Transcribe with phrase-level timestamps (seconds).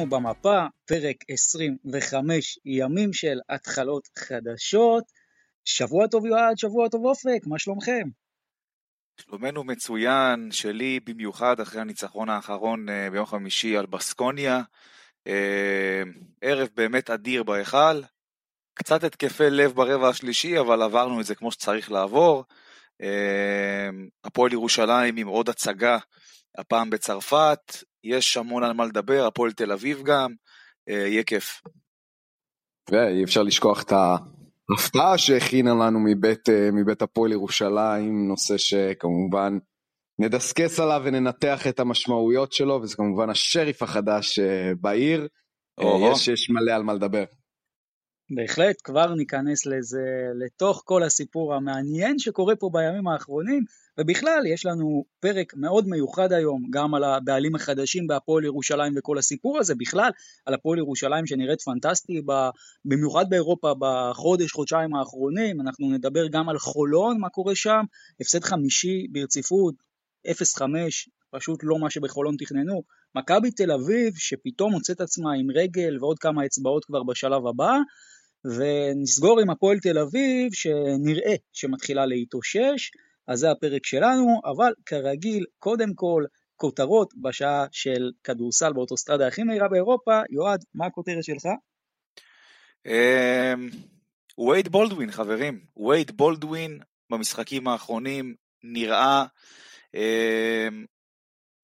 [0.00, 5.04] אנחנו במפה, פרק 25, ימים של התחלות חדשות.
[5.64, 8.02] שבוע טוב יועד, שבוע טוב אופק, מה שלומכם?
[9.20, 14.60] שלומנו מצוין, שלי במיוחד אחרי הניצחון האחרון אה, ביום חמישי על בסקוניה.
[15.26, 16.02] אה,
[16.40, 18.02] ערב באמת אדיר בהיכל.
[18.74, 22.44] קצת התקפי לב ברבע השלישי, אבל עברנו את זה כמו שצריך לעבור.
[23.02, 23.88] אה,
[24.24, 25.98] הפועל ירושלים עם עוד הצגה,
[26.58, 30.34] הפעם בצרפת, יש המון על מה לדבר, הפועל תל אביב גם,
[30.86, 31.62] יהיה כיף.
[32.90, 39.58] ואי אפשר לשכוח את ההפתעה שהכינה לנו מבית, מבית הפועל ירושלים, נושא שכמובן
[40.18, 44.38] נדסקס עליו וננתח את המשמעויות שלו, וזה כמובן השריף החדש
[44.80, 45.28] בעיר,
[45.80, 47.24] יש, יש מלא על מה לדבר.
[48.34, 50.06] בהחלט, כבר ניכנס לזה,
[50.44, 53.64] לתוך כל הסיפור המעניין שקורה פה בימים האחרונים,
[54.00, 59.58] ובכלל, יש לנו פרק מאוד מיוחד היום, גם על הבעלים החדשים בהפועל ירושלים וכל הסיפור
[59.58, 60.10] הזה, בכלל,
[60.46, 62.22] על הפועל ירושלים שנראית פנטסטי,
[62.84, 67.84] במיוחד באירופה בחודש, חודשיים האחרונים, אנחנו נדבר גם על חולון, מה קורה שם,
[68.20, 69.74] הפסד חמישי ברציפות,
[70.28, 70.62] 0-5,
[71.30, 72.82] פשוט לא מה שבחולון תכננו.
[73.14, 77.76] מכבי תל אביב, שפתאום מוצאת עצמה עם רגל ועוד כמה אצבעות כבר בשלב הבא,
[78.44, 82.90] ונסגור עם הפועל תל אביב, שנראה שמתחילה להתאושש.
[83.30, 86.24] אז זה הפרק שלנו, אבל כרגיל, קודם כל,
[86.56, 90.20] כותרות בשעה של כדורסל באוטוסטרדה הכי מהירה באירופה.
[90.30, 91.46] יועד, מה הכותרת שלך?
[94.38, 95.60] וייד בולדווין, חברים.
[95.76, 98.34] וייד בולדווין במשחקים האחרונים
[98.64, 99.24] נראה...
[99.94, 100.84] אמ,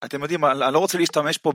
[0.04, 1.52] אתם יודעים, אני לא רוצה להשתמש פה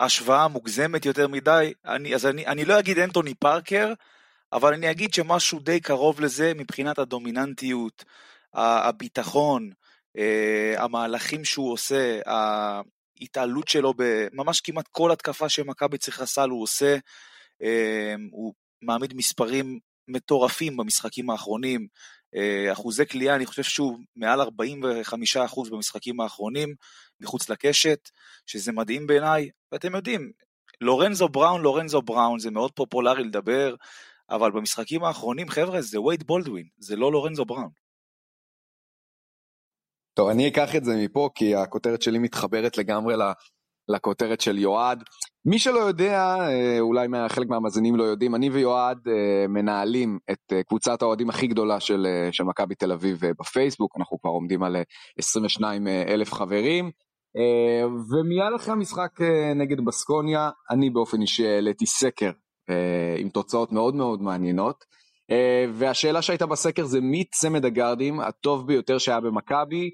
[0.00, 3.92] בהשוואה מוגזמת יותר מדי, אני, אז אני, אני לא אגיד אנטוני פארקר,
[4.52, 8.04] אבל אני אגיד שמשהו די קרוב לזה מבחינת הדומיננטיות,
[8.56, 9.70] הביטחון,
[10.18, 16.96] אה, המהלכים שהוא עושה, ההתעלות שלו בממש כמעט כל התקפה שמכבי צריכה סל הוא עושה,
[17.62, 19.78] אה, הוא מעמיד מספרים
[20.08, 21.86] מטורפים במשחקים האחרונים,
[22.36, 26.74] אה, אחוזי קליעה, אני חושב שהוא מעל 45% במשחקים האחרונים,
[27.20, 28.10] מחוץ לקשת,
[28.46, 30.32] שזה מדהים בעיניי, ואתם יודעים,
[30.80, 33.74] לורנזו בראון, לורנזו בראון, זה מאוד פופולרי לדבר,
[34.30, 37.85] אבל במשחקים האחרונים, חבר'ה, זה וייד בולדווין, זה לא לורנזו בראון.
[40.16, 43.14] טוב, אני אקח את זה מפה, כי הכותרת שלי מתחברת לגמרי
[43.88, 45.02] לכותרת של יועד.
[45.44, 50.62] מי שלא יודע, אה, אולי חלק מהמאזינים לא יודעים, אני ויועד אה, מנהלים את אה,
[50.62, 54.76] קבוצת האוהדים הכי גדולה של, של מכבי תל אביב בפייסבוק, אנחנו כבר עומדים על
[55.18, 56.90] 22 אלף חברים.
[58.10, 59.10] ומיד אחרי המשחק
[59.56, 62.30] נגד בסקוניה, אני באופן אישי העליתי סקר
[63.18, 64.84] עם תוצאות מאוד מאוד מעניינות.
[65.74, 69.90] והשאלה שהייתה בסקר זה מי צמד הגארדים הטוב ביותר שהיה במכבי,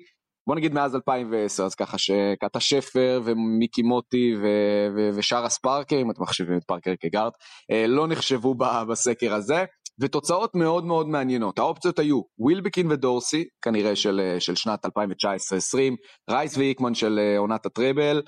[0.47, 6.11] בוא נגיד מאז 2010, אז ככה שקאטה שפר ומיקי מוטי ו- ו- ושאר הספארקר, אם
[6.11, 7.33] אתם מחשבים את פארקר כגארד,
[7.71, 8.55] אה, לא נחשבו
[8.89, 9.65] בסקר הזה,
[10.01, 11.59] ותוצאות מאוד מאוד מעניינות.
[11.59, 15.97] האופציות היו ווילבקין ודורסי, כנראה של, אה, של שנת 2019-2020,
[16.31, 18.23] רייס ואיקמן של אה, עונת הטראבל,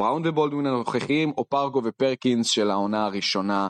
[0.00, 3.68] בראון ובולדווין הנוכחיים, או פרגו ופרקינס של העונה הראשונה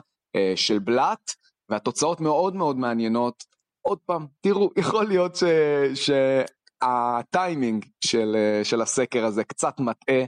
[0.55, 1.31] של בלאט,
[1.71, 3.43] והתוצאות מאוד מאוד מעניינות.
[3.81, 5.43] עוד פעם, תראו, יכול להיות ש...
[5.95, 6.11] ש...
[6.81, 10.23] הטיימינג של, של הסקר הזה קצת מטעה,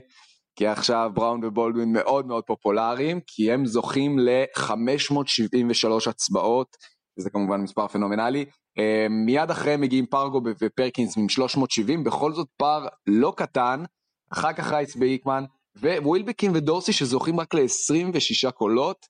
[0.56, 6.76] כי עכשיו בראון ובולדווין מאוד מאוד פופולריים, כי הם זוכים ל-573 הצבעות,
[7.18, 8.44] וזה כמובן מספר פנומנלי.
[8.78, 13.84] אה, מיד אחריהם מגיעים פרגו ופרקינס עם 370, בכל זאת פער לא קטן,
[14.32, 15.44] אחר כך רייס ואיקמן,
[15.82, 19.06] ווילבקין ודורסי שזוכים רק ל-26 קולות.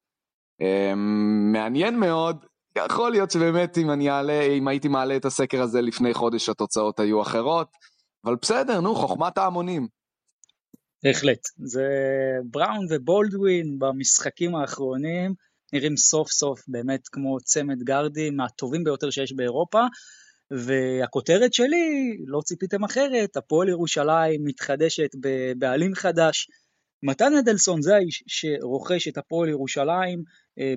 [0.60, 0.92] אה,
[1.52, 2.44] מעניין מאוד
[2.78, 7.00] יכול להיות שבאמת אם אני אעלה, אם הייתי מעלה את הסקר הזה לפני חודש התוצאות
[7.00, 7.68] היו אחרות,
[8.24, 9.88] אבל בסדר, נו, חוכמת ההמונים.
[11.04, 11.48] בהחלט.
[11.56, 11.88] זה
[12.50, 15.34] בראון ובולדווין במשחקים האחרונים
[15.72, 19.80] נראים סוף סוף באמת כמו צמד גרדים מהטובים ביותר שיש באירופה.
[20.50, 26.48] והכותרת שלי, לא ציפיתם אחרת, הפועל ירושלים מתחדשת בבעלים חדש.
[27.02, 30.22] מתן אדלסון זה האיש שרוכש את הפועל ירושלים,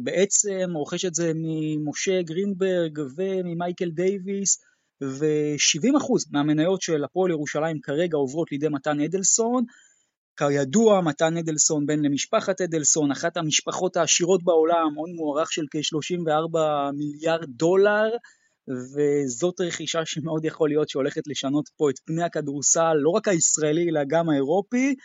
[0.03, 4.61] בעצם רוכש את זה ממשה גרינברג וממייקל דייוויס,
[5.03, 9.63] ו-70% מהמניות של הפועל ירושלים כרגע עוברות לידי מתן אדלסון,
[10.37, 16.57] כידוע, מתן אדלסון בן למשפחת אדלסון, אחת המשפחות העשירות בעולם, הון מוערך של כ-34
[16.93, 18.09] מיליארד דולר,
[18.67, 24.01] וזאת רכישה שמאוד יכול להיות שהולכת לשנות פה את פני הכדורסל, לא רק הישראלי אלא
[24.07, 24.95] גם האירופי.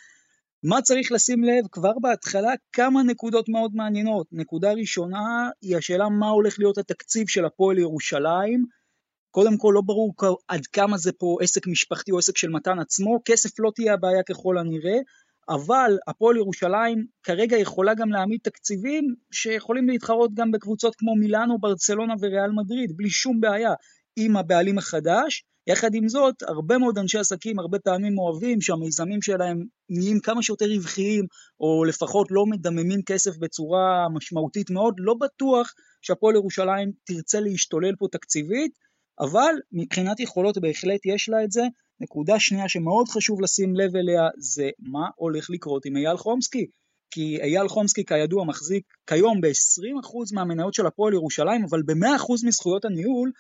[0.65, 1.65] מה צריך לשים לב?
[1.73, 4.27] כבר בהתחלה כמה נקודות מאוד מעניינות.
[4.33, 8.65] נקודה ראשונה היא השאלה מה הולך להיות התקציב של הפועל ירושלים.
[9.31, 10.15] קודם כל לא ברור
[10.49, 14.23] עד כמה זה פה עסק משפחתי או עסק של מתן עצמו, כסף לא תהיה הבעיה
[14.23, 14.99] ככל הנראה,
[15.49, 22.15] אבל הפועל ירושלים כרגע יכולה גם להעמיד תקציבים שיכולים להתחרות גם בקבוצות כמו מילאנו, ברצלונה
[22.21, 23.73] וריאל מדריד, בלי שום בעיה,
[24.17, 25.45] עם הבעלים החדש.
[25.67, 30.67] יחד עם זאת, הרבה מאוד אנשי עסקים הרבה פעמים אוהבים שהמיזמים שלהם נהיים כמה שיותר
[30.69, 31.27] רווחיים,
[31.61, 35.73] או לפחות לא מדממים כסף בצורה משמעותית מאוד, לא בטוח
[36.03, 38.73] שהפועל ירושלים תרצה להשתולל פה תקציבית,
[39.21, 41.63] אבל מבחינת יכולות בהחלט יש לה את זה,
[42.01, 46.67] נקודה שנייה שמאוד חשוב לשים לב אליה זה מה הולך לקרות עם אייל חומסקי.
[47.15, 53.33] כי אייל חומסקי כידוע מחזיק כיום ב-20% מהמניות של הפועל ירושלים, אבל ב-100% מזכויות הניהול,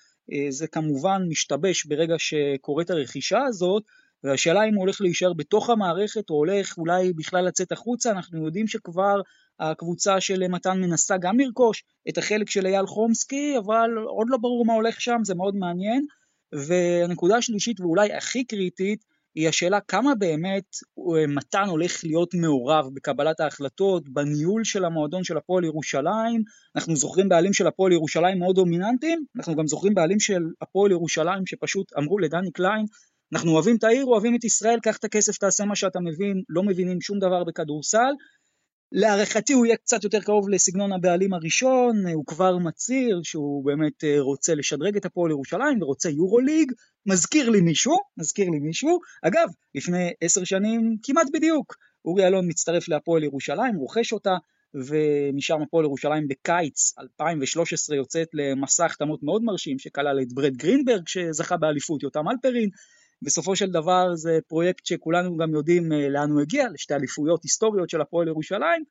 [0.48, 3.82] זה כמובן משתבש ברגע שקורית הרכישה הזאת,
[4.24, 8.66] והשאלה אם הוא הולך להישאר בתוך המערכת או הולך אולי בכלל לצאת החוצה, אנחנו יודעים
[8.66, 9.20] שכבר
[9.60, 14.64] הקבוצה של מתן מנסה גם לרכוש את החלק של אייל חומסקי, אבל עוד לא ברור
[14.64, 16.06] מה הולך שם, זה מאוד מעניין.
[16.52, 23.40] והנקודה השלישית ואולי הכי קריטית היא השאלה כמה באמת אה, מתן הולך להיות מעורב בקבלת
[23.40, 26.42] ההחלטות, בניהול של המועדון של הפועל ירושלים.
[26.76, 31.46] אנחנו זוכרים בעלים של הפועל ירושלים מאוד דומיננטיים, אנחנו גם זוכרים בעלים של הפועל ירושלים
[31.46, 32.84] שפשוט אמרו לדני קליין,
[33.32, 36.62] אנחנו אוהבים את העיר, אוהבים את ישראל, קח את הכסף, תעשה מה שאתה מבין, לא
[36.62, 38.12] מבינים שום דבר בכדורסל.
[38.94, 44.20] להערכתי הוא יהיה קצת יותר קרוב לסגנון הבעלים הראשון, הוא כבר מצהיר שהוא באמת אה,
[44.20, 46.72] רוצה לשדרג את הפועל ירושלים ורוצה יורו ליג,
[47.06, 52.88] מזכיר לי מישהו, מזכיר לי מישהו, אגב, לפני עשר שנים כמעט בדיוק, אורי אלון מצטרף
[52.88, 54.36] להפועל ירושלים, רוכש אותה,
[54.74, 61.56] ומשם הפועל ירושלים בקיץ 2013 יוצאת למסע החתמות מאוד מרשים שכלל את ברד גרינברג שזכה
[61.56, 62.70] באליפות, יותם אלפרין,
[63.22, 67.90] בסופו של דבר זה פרויקט שכולנו גם יודעים אה, לאן הוא הגיע, לשתי אליפויות היסטוריות
[67.90, 68.84] של הפועל ירושלים.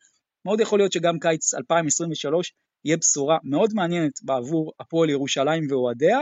[0.45, 2.53] מאוד יכול להיות שגם קיץ 2023
[2.85, 6.19] יהיה בשורה מאוד מעניינת בעבור הפועל ירושלים ואוהדיה.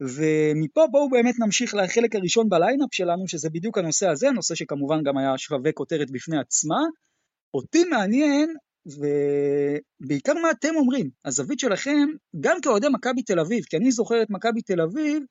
[0.00, 5.18] ומפה בואו באמת נמשיך לחלק הראשון בליינאפ שלנו, שזה בדיוק הנושא הזה, נושא שכמובן גם
[5.18, 6.80] היה שווה כותרת בפני עצמה.
[7.54, 8.54] אותי מעניין,
[8.86, 12.08] ובעיקר מה אתם אומרים, הזווית שלכם,
[12.40, 15.22] גם כאוהדי מכבי תל אביב, כי אני זוכר את מכבי תל אביב,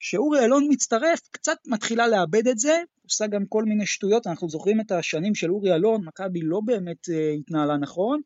[0.00, 4.80] שאורי אלון מצטרף, קצת מתחילה לאבד את זה, עושה גם כל מיני שטויות, אנחנו זוכרים
[4.80, 8.20] את השנים של אורי אלון, מכבי לא באמת uh, התנהלה נכון.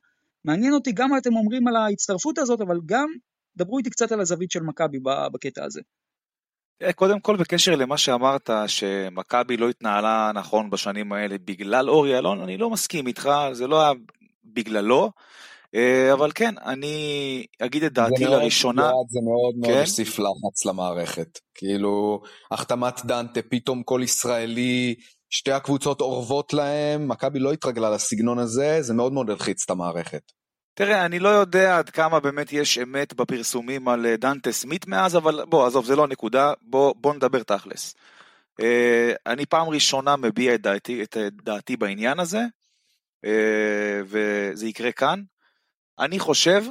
[0.45, 3.09] מעניין אותי גם מה אתם אומרים על ההצטרפות הזאת, אבל גם
[3.57, 4.99] דברו איתי קצת על הזווית של מכבי
[5.33, 5.81] בקטע הזה.
[6.83, 12.41] אה, קודם כל בקשר למה שאמרת שמכבי לא התנהלה נכון בשנים האלה בגלל אורי אלון,
[12.41, 13.93] אני לא מסכים איתך, זה לא היה
[14.45, 15.11] בגללו.
[15.75, 18.83] אה, אבל כן, אני אגיד את דעתי זה לראשונה.
[18.83, 19.81] מאוד, זה מאוד מאוד כן?
[19.81, 21.39] הוסיף לחץ למערכת.
[21.55, 24.95] כאילו, החתמת דנטה, פתאום כל ישראלי,
[25.31, 30.23] שתי הקבוצות אורבות להם, מכבי לא התרגלה לסגנון הזה, זה מאוד מאוד הלחיץ את המערכת.
[30.75, 35.17] תראה, אני לא יודע עד כמה באמת יש אמת בפרסומים על אה, דנטה סמית מאז,
[35.17, 37.95] אבל בוא, עזוב, זה לא הנקודה, בוא, בוא נדבר תכלס.
[38.61, 38.65] Uh,
[39.27, 42.43] אני פעם ראשונה מביע את דעתי, את דעתי בעניין הזה,
[43.27, 43.29] uh,
[44.05, 45.23] וזה יקרה כאן.
[45.99, 46.63] אני חושב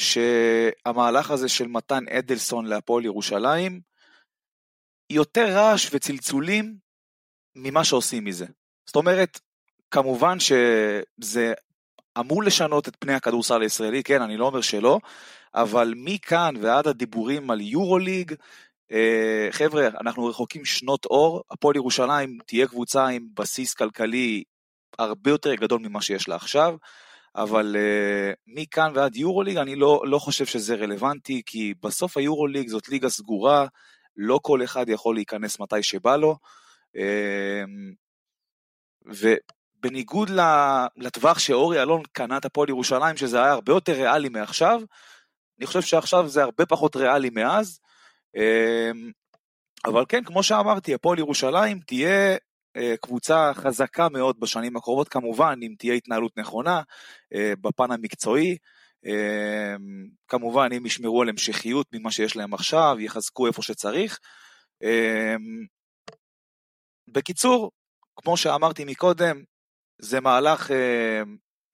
[0.00, 3.80] שהמהלך הזה של מתן אדלסון להפועל ירושלים,
[5.10, 6.76] יותר רעש וצלצולים
[7.54, 8.46] ממה שעושים מזה.
[8.86, 9.40] זאת אומרת,
[9.90, 11.52] כמובן שזה
[12.18, 14.98] אמור לשנות את פני הכדורסל הישראלי, כן, אני לא אומר שלא,
[15.54, 18.34] אבל מכאן ועד הדיבורים על יורוליג,
[18.92, 24.44] אה, חבר'ה, אנחנו רחוקים שנות אור, הפועל ירושלים תהיה קבוצה עם בסיס כלכלי
[24.98, 26.76] הרבה יותר גדול ממה שיש לה עכשיו.
[27.36, 32.88] אבל uh, מכאן ועד יורוליג אני לא, לא חושב שזה רלוונטי, כי בסוף היורוליג זאת
[32.88, 33.66] ליגה סגורה,
[34.16, 36.36] לא כל אחד יכול להיכנס מתי שבא לו,
[36.96, 37.00] uh,
[39.06, 40.30] ובניגוד
[40.96, 44.80] לטווח שאורי אלון קנה את הפועל ירושלים, שזה היה הרבה יותר ריאלי מעכשיו,
[45.58, 47.80] אני חושב שעכשיו זה הרבה פחות ריאלי מאז,
[48.36, 48.40] uh,
[49.84, 52.36] אבל כן, כמו שאמרתי, הפועל ירושלים תהיה
[53.00, 56.82] קבוצה חזקה מאוד בשנים הקרובות, כמובן, אם תהיה התנהלות נכונה
[57.34, 58.56] אה, בפן המקצועי.
[59.06, 59.74] אה,
[60.28, 64.18] כמובן, אם ישמרו על המשכיות ממה שיש להם עכשיו, יחזקו איפה שצריך.
[67.08, 67.70] בקיצור,
[68.16, 69.42] כמו שאמרתי מקודם,
[69.98, 70.70] זה מהלך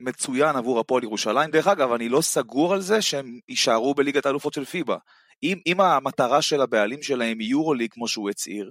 [0.00, 1.50] מצוין עבור הפועל ירושלים.
[1.50, 4.96] דרך אגב, אני לא סגור על זה שהם יישארו בליגת האלופות של פיבה.
[5.42, 8.70] אם, אם המטרה של הבעלים שלהם היא יורוליג, כמו שהוא הצהיר,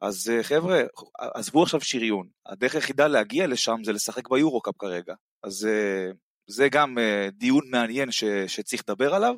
[0.00, 0.82] אז אה, חבר'ה,
[1.18, 5.14] עזבו עכשיו שריון, הדרך היחידה להגיע לשם זה לשחק ביורו-קאפ כרגע.
[5.44, 6.10] אז אה,
[6.46, 9.34] זה גם אה, דיון מעניין ש, שצריך לדבר עליו,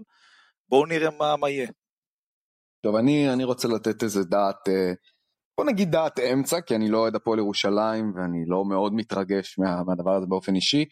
[0.68, 1.68] בואו נראה מה, מה יהיה.
[2.84, 4.68] טוב, אני, אני רוצה לתת איזה דעת,
[5.58, 9.82] בוא נגיד דעת אמצע, כי אני לא אוהד הפועל ירושלים ואני לא מאוד מתרגש מה,
[9.84, 10.84] מהדבר הזה באופן אישי,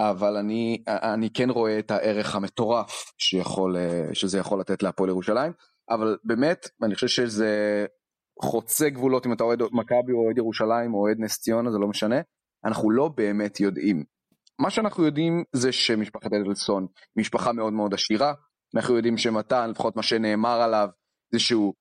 [0.00, 3.76] אבל אני, אני כן רואה את הערך המטורף שיכול,
[4.12, 5.52] שזה יכול לתת להפועל ירושלים,
[5.90, 7.86] אבל באמת, אני חושב שזה
[8.42, 11.88] חוצה גבולות אם אתה אוהד מכבי או אוהד ירושלים או אוהד נס ציונה זה לא
[11.88, 12.16] משנה
[12.64, 14.04] אנחנו לא באמת יודעים.
[14.58, 16.86] מה שאנחנו יודעים זה שמשפחת אדלסון
[17.16, 18.32] משפחה מאוד מאוד עשירה
[18.76, 20.88] אנחנו יודעים שמתן לפחות מה שנאמר עליו
[21.32, 21.74] זה שהוא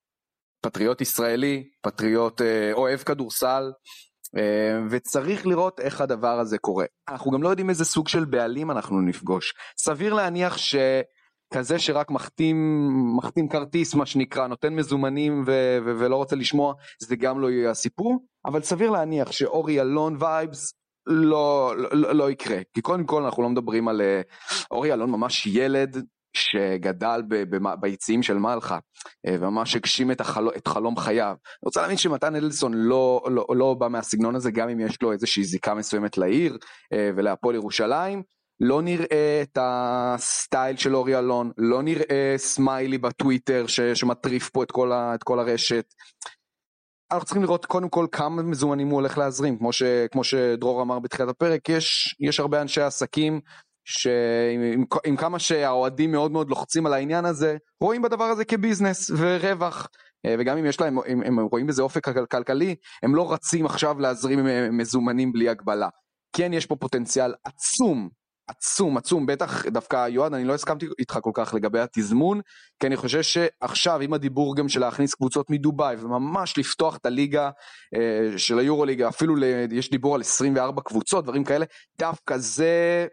[0.62, 3.72] פטריוט ישראלי פטריוט אה, אוהב כדורסל
[4.38, 8.72] אה, וצריך לראות איך הדבר הזה קורה אנחנו גם לא יודעים איזה סוג של בעלים
[8.72, 10.76] אנחנו נפגוש סביר להניח ש...
[11.54, 17.16] כזה שרק מחתים, מחתים כרטיס מה שנקרא, נותן מזומנים ו- ו- ולא רוצה לשמוע, זה
[17.16, 20.74] גם לא יהיה הסיפור, אבל סביר להניח שאורי אלון vibes
[21.08, 24.22] לא, לא, לא יקרה, כי קודם כל אנחנו לא מדברים על אה,
[24.72, 25.98] אורי אלון ממש ילד
[26.34, 28.80] שגדל ב- ב- ביציעים של מלחה
[29.28, 30.48] אה, וממש הגשים את, החל...
[30.58, 31.36] את חלום חייו.
[31.46, 35.12] אני רוצה להאמין שמתן אדלסון לא, לא, לא בא מהסגנון הזה גם אם יש לו
[35.12, 36.58] איזושהי זיקה מסוימת לעיר
[36.94, 38.24] אה, ולהפועל ירושלים.
[38.64, 44.72] לא נראה את הסטייל של אורי אלון, לא נראה סמיילי בטוויטר ש, שמטריף פה את
[44.72, 45.86] כל, ה, את כל הרשת.
[47.12, 51.00] אנחנו צריכים לראות קודם כל כמה מזומנים הוא הולך להזרים, כמו, ש, כמו שדרור אמר
[51.00, 53.40] בתחילת הפרק, יש, יש הרבה אנשי עסקים
[53.86, 59.88] שעם עם כמה שהאוהדים מאוד מאוד לוחצים על העניין הזה, רואים בדבר הזה כביזנס ורווח.
[60.26, 64.00] אה, וגם אם יש להם, אם הם רואים בזה אופק כלכלי, הם לא רצים עכשיו
[64.00, 65.90] להזרים אה, מזומנים בלי הגבלה.
[66.36, 68.10] כן יש פה פוטנציאל עצום
[68.48, 72.42] עצום עצום בטח דווקא יועד אני לא הסכמתי איתך כל כך לגבי התזמון
[72.80, 77.50] כי אני חושב שעכשיו עם הדיבור גם של להכניס קבוצות מדובאי וממש לפתוח את הליגה
[77.96, 81.66] אה, של היורו ליגה אפילו ל, יש דיבור על 24 קבוצות דברים כאלה
[82.00, 83.08] דווקא זה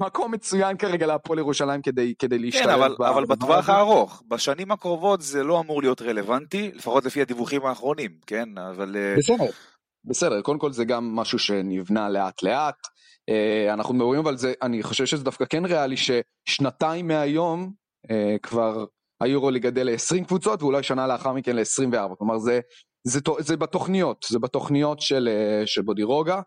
[0.00, 2.64] מקום מצוין כרגע להפועל ירושלים כדי כדי להשתלב.
[2.64, 7.66] כן אבל, אבל בטווח הארוך בשנים הקרובות זה לא אמור להיות רלוונטי לפחות לפי הדיווחים
[7.66, 9.50] האחרונים כן אבל אה, בסדר
[10.04, 12.93] בסדר קודם כל זה גם משהו שנבנה לאט לאט.
[13.28, 17.72] אה, אנחנו מדברים אבל זה, אני חושב שזה דווקא כן ריאלי ששנתיים מהיום
[18.10, 18.84] אה, כבר
[19.22, 22.60] היורו לגדל ל-20 קבוצות ואולי שנה לאחר מכן ל-24, כלומר זה,
[23.06, 26.40] זה, זה בתוכניות, זה בתוכניות של, אה, של בודירוגה,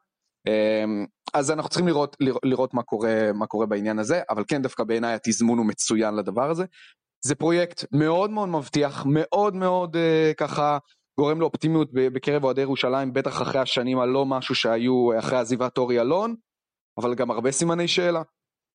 [1.33, 5.13] אז אנחנו צריכים לראות, לראות מה, קורה, מה קורה בעניין הזה, אבל כן דווקא בעיניי
[5.13, 6.65] התזמון הוא מצוין לדבר הזה.
[7.25, 9.97] זה פרויקט מאוד מאוד מבטיח, מאוד מאוד
[10.37, 10.77] ככה
[11.19, 16.35] גורם לאופטימיות בקרב אוהדי ירושלים, בטח אחרי השנים הלא משהו שהיו אחרי עזיבת אורי אלון.
[16.97, 18.21] אבל גם הרבה סימני שאלה.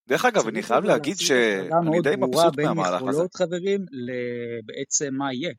[0.09, 3.11] דרך אגב, אני חייב להגיד שאני די מבסוט מהמהלך הזה.
[3.11, 3.81] יכולות חברים
[4.65, 5.53] בעצם מה יהיה.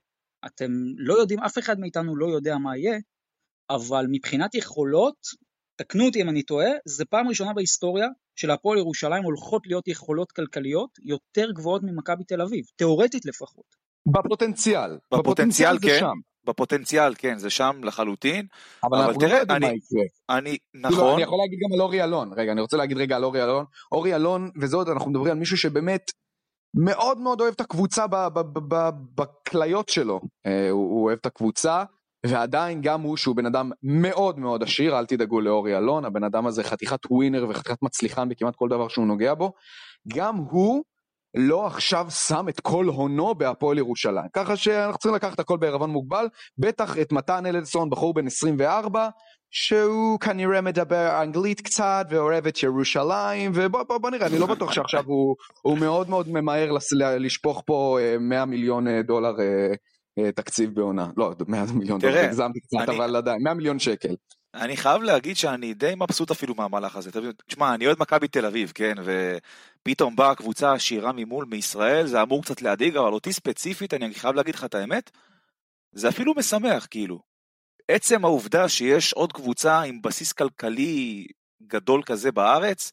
[0.46, 2.98] אתם לא יודעים, אף אחד מאיתנו לא יודע מה יהיה,
[3.70, 5.16] אבל מבחינת יכולות,
[5.76, 10.90] תקנו אותי אם אני טועה, זה פעם ראשונה בהיסטוריה שלהפועל ירושלים הולכות להיות יכולות כלכליות
[11.04, 13.66] יותר גבוהות ממכבי תל אביב, תאורטית לפחות.
[14.06, 14.98] בפוטנציאל.
[15.14, 15.98] בפוטנציאל, כן.
[16.00, 16.18] שם.
[16.46, 18.46] בפוטנציאל, כן, זה שם לחלוטין.
[18.84, 20.38] אבל, אבל אנחנו לא תראה, לא יודעים אני, מה יקרה.
[20.38, 20.98] אני, כאילו, נכון.
[20.98, 22.34] כאילו, אני יכול להגיד גם על אורי אלון.
[22.34, 23.66] רגע, אני רוצה להגיד רגע על אורי אלון.
[23.92, 26.12] אורי אלון, וזה עוד, אנחנו מדברים על מישהו שבאמת
[26.76, 28.06] מאוד מאוד אוהב את הקבוצה
[29.16, 30.22] בכליות שלו.
[30.46, 31.84] אה, הוא, הוא אוהב את הקבוצה,
[32.26, 36.48] ועדיין גם הוא, שהוא בן אדם מאוד מאוד עשיר, אל תדאגו לאורי אלון, הבן אדם
[36.48, 39.54] הזה חתיכת ווינר וחתיכת מצליחן בכמעט כל דבר שהוא נוגע בו.
[40.08, 40.84] גם הוא
[41.36, 44.28] לא עכשיו שם את כל הונו בהפועל ירושלים.
[44.34, 46.26] ככה שאנחנו צריכים לקחת הכל בערבון מוגבל,
[46.58, 49.10] בטח את מתן אלדסון, בחור בן 24,
[49.52, 54.72] שהוא כנראה מדבר אנגלית קצת ואוהב את ירושלים ובוא בוא, בוא נראה אני לא בטוח
[54.72, 56.72] שעכשיו הוא, הוא מאוד מאוד ממהר
[57.20, 59.36] לשפוך פה 100 אה, מיליון אה, דולר
[60.20, 62.98] אה, תקציב בעונה לא 100 מיליון דולר הגזמתי קצת אני...
[62.98, 64.16] אבל עדיין 100 מיליון שקל.
[64.54, 67.10] אני חייב להגיד שאני די מבסוט אפילו מהמהלך הזה.
[67.48, 72.44] תשמע, אני אוהד מכבי תל אביב, כן, ופתאום באה קבוצה עשירה ממול מישראל, זה אמור
[72.44, 75.12] קצת להדאיג, אבל אותי ספציפית, אני חייב להגיד לך את האמת,
[75.92, 77.20] זה אפילו משמח, כאילו.
[77.88, 81.28] עצם העובדה שיש עוד קבוצה עם בסיס כלכלי
[81.68, 82.92] גדול כזה בארץ,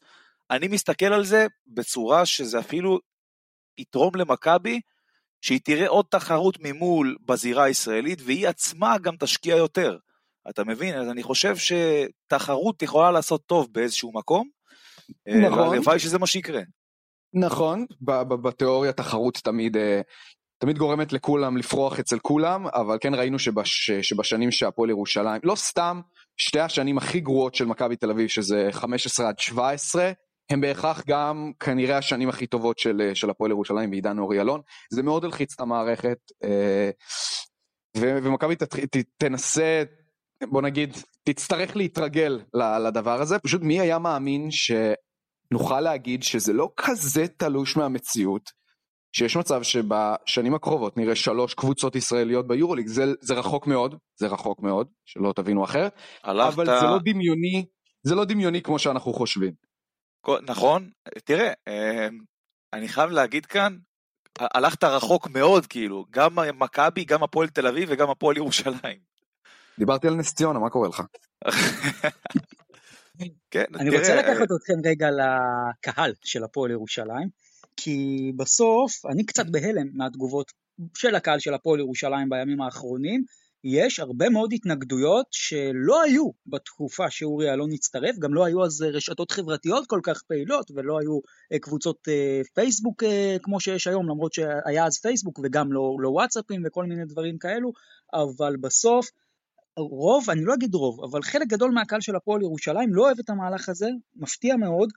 [0.51, 2.99] אני מסתכל על זה בצורה שזה אפילו
[3.77, 4.81] יתרום למכבי,
[5.41, 9.97] שהיא תראה עוד תחרות ממול בזירה הישראלית, והיא עצמה גם תשקיע יותר.
[10.49, 10.95] אתה מבין?
[10.95, 14.49] אז אני חושב שתחרות יכולה לעשות טוב באיזשהו מקום,
[15.27, 15.59] אה, נכון.
[15.59, 16.61] והלוואי שזה מה שיקרה.
[17.33, 17.85] נכון,
[18.41, 20.01] בתיאוריה תחרות תמיד, אה,
[20.57, 26.01] תמיד גורמת לכולם לפרוח אצל כולם, אבל כן ראינו שבש, שבשנים שהפועל ירושלים, לא סתם,
[26.37, 30.11] שתי השנים הכי גרועות של מכבי תל אביב, שזה 15 עד 17,
[30.49, 34.61] הם בהכרח גם כנראה השנים הכי טובות של, של הפועל ירושלים בעידן אורי אלון.
[34.93, 36.17] זה מאוד הלחיץ את המערכת.
[36.43, 36.89] אה,
[37.97, 38.55] ומכבי
[39.17, 39.83] תנסה,
[40.49, 42.41] בוא נגיד, תצטרך להתרגל
[42.87, 48.49] לדבר הזה, פשוט מי היה מאמין שנוכל להגיד שזה לא כזה תלוש מהמציאות,
[49.15, 54.59] שיש מצב שבשנים הקרובות נראה שלוש קבוצות ישראליות ביורוליג, זה, זה רחוק מאוד, זה רחוק
[54.59, 55.93] מאוד, שלא תבינו אחרת,
[56.23, 56.53] הלכת...
[56.53, 57.65] אבל זה לא דמיוני,
[58.03, 59.53] זה לא דמיוני כמו שאנחנו חושבים.
[60.41, 60.89] נכון,
[61.25, 62.17] תראה, אמ,
[62.73, 63.77] אני חייב להגיד כאן,
[64.39, 69.10] הלכת רחוק מאוד כאילו, גם מכבי, גם הפועל תל אביב וגם הפועל ירושלים.
[69.81, 71.03] דיברתי על נס ציונה, מה קורה לך?
[73.51, 73.99] כן, אני תראה...
[73.99, 77.29] רוצה לקחת אתכם רגע לקהל של הפועל ירושלים,
[77.77, 80.51] כי בסוף אני קצת בהלם מהתגובות
[80.97, 83.23] של הקהל של הפועל ירושלים בימים האחרונים,
[83.63, 89.31] יש הרבה מאוד התנגדויות שלא היו בתקופה שאורי אלון הצטרף, גם לא היו אז רשתות
[89.31, 91.19] חברתיות כל כך פעילות ולא היו
[91.53, 96.09] אה, קבוצות אה, פייסבוק אה, כמו שיש היום, למרות שהיה אז פייסבוק וגם לא, לא
[96.09, 97.71] וואטסאפים וכל מיני דברים כאלו,
[98.13, 99.09] אבל בסוף
[99.77, 103.29] רוב, אני לא אגיד רוב, אבל חלק גדול מהקהל של הפועל ירושלים לא אוהב את
[103.29, 104.89] המהלך הזה, מפתיע מאוד,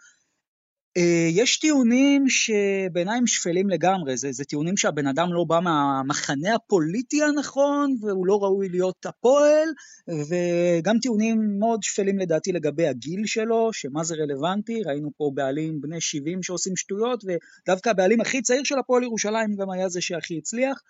[0.96, 6.54] אה, יש טיעונים שבעיניי הם שפלים לגמרי, זה, זה טיעונים שהבן אדם לא בא מהמחנה
[6.54, 9.68] הפוליטי הנכון והוא לא ראוי להיות הפועל,
[10.08, 16.00] וגם טיעונים מאוד שפלים לדעתי לגבי הגיל שלו, שמה זה רלוונטי, ראינו פה בעלים בני
[16.00, 20.80] 70 שעושים שטויות, ודווקא הבעלים הכי צעיר של הפועל ירושלים גם היה זה שהכי הצליח,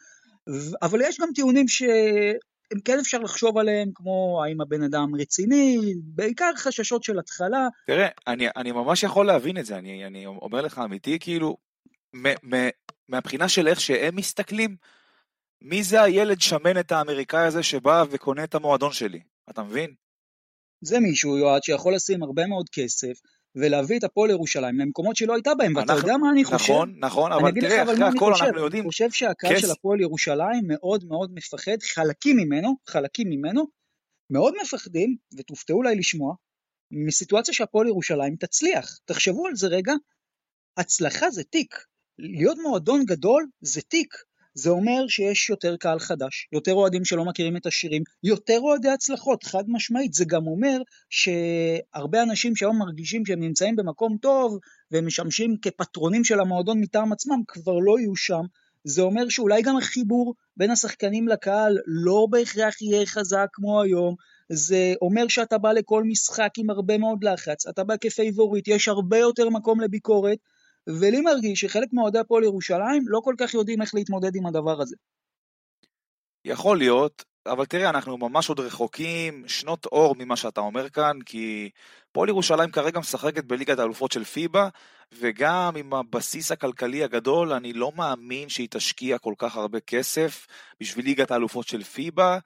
[0.83, 1.83] אבל יש גם טיעונים ש...
[2.73, 7.69] הם כן אפשר לחשוב עליהם, כמו האם הבן אדם רציני, בעיקר חששות של התחלה.
[7.87, 11.57] תראה, אני, אני ממש יכול להבין את זה, אני, אני אומר לך אמיתי, כאילו,
[12.15, 12.69] מ, מ,
[13.09, 14.77] מהבחינה של איך שהם מסתכלים,
[15.63, 19.95] מי זה הילד שמנת האמריקאי הזה שבא וקונה את המועדון שלי, אתה מבין?
[20.81, 23.21] זה מישהו, יועד, שיכול לשים הרבה מאוד כסף,
[23.57, 26.73] ולהביא את הפועל ירושלים למקומות שהיא לא הייתה בהם, ואתה יודע מה אני חושב?
[26.73, 28.83] נכון, נכון, אבל תראה, אחרי הכל אנחנו יודעים...
[28.83, 33.67] אני חושב שהקהל של הפועל ירושלים מאוד מאוד מפחד, חלקים ממנו, חלקים ממנו,
[34.31, 36.35] מאוד מפחדים, ותופתעו אולי לשמוע,
[36.91, 38.99] מסיטואציה שהפועל ירושלים תצליח.
[39.05, 39.93] תחשבו על זה רגע,
[40.77, 41.75] הצלחה זה תיק.
[42.19, 44.15] להיות מועדון גדול זה תיק.
[44.55, 49.45] זה אומר שיש יותר קהל חדש, יותר אוהדים שלא מכירים את השירים, יותר אוהדי הצלחות,
[49.45, 50.15] חד משמעית.
[50.15, 50.79] זה גם אומר
[51.11, 54.59] שהרבה אנשים שהיום מרגישים שהם נמצאים במקום טוב
[54.91, 58.43] והם משמשים כפטרונים של המועדון מטעם עצמם, כבר לא יהיו שם.
[58.85, 64.15] זה אומר שאולי גם החיבור בין השחקנים לקהל לא בהכרח יהיה חזק כמו היום,
[64.49, 69.19] זה אומר שאתה בא לכל משחק עם הרבה מאוד לחץ, אתה בא כפייבוריט, יש הרבה
[69.19, 70.39] יותר מקום לביקורת,
[70.87, 74.97] ולי מרגיש שחלק מאוהדי הפועל ירושלים לא כל כך יודעים איך להתמודד עם הדבר הזה.
[76.45, 81.71] יכול להיות, אבל תראה, אנחנו ממש עוד רחוקים שנות אור ממה שאתה אומר כאן, כי
[82.13, 84.69] פועל ירושלים כרגע משחקת בליגת האלופות של פיבה,
[85.13, 90.47] וגם עם הבסיס הכלכלי הגדול, אני לא מאמין שהיא תשקיע כל כך הרבה כסף
[90.81, 92.39] בשביל ליגת האלופות של פיבה,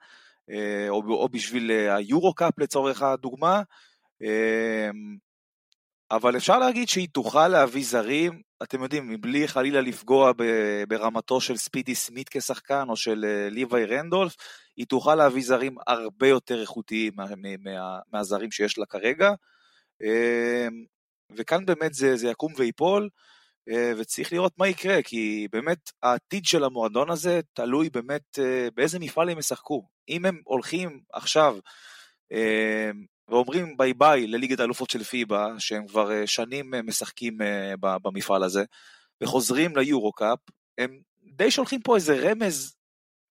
[0.49, 3.61] אה, או, בשביל אה, היורו-קאפ לצורך הדוגמה.
[6.11, 10.31] אבל אפשר להגיד שהיא תוכל להביא זרים, אתם יודעים, מבלי חלילה לפגוע
[10.87, 14.35] ברמתו של ספידי סמית כשחקן או של אה, ליוואי רנדולף,
[14.77, 17.25] היא תוכל להביא זרים הרבה יותר איכותיים מה,
[17.59, 19.31] מה, מהזרים שיש לה כרגע.
[20.03, 20.85] אמ,
[21.37, 23.09] וכאן באמת זה, זה יקום ויפול,
[23.69, 28.99] אה, וצריך לראות מה יקרה, כי באמת העתיד של המועדון הזה תלוי באמת אה, באיזה
[28.99, 29.87] מפעל הם ישחקו.
[30.09, 31.57] אם הם הולכים עכשיו
[32.31, 37.73] אמ, ואומרים ביי ביי לליגת האלופות של פיבה, שהם כבר אה, שנים אה, משחקים אה,
[37.81, 38.63] במפעל הזה,
[39.23, 40.39] וחוזרים ליורו קאפ,
[40.77, 42.75] הם די שולחים פה איזה רמז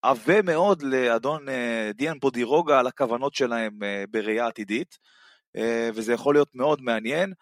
[0.02, 1.46] עבה מאוד לאדון
[1.94, 3.78] דיאן בודירוגה על הכוונות שלהם
[4.10, 4.98] בראייה עתידית,
[5.94, 7.32] וזה יכול להיות מאוד מעניין,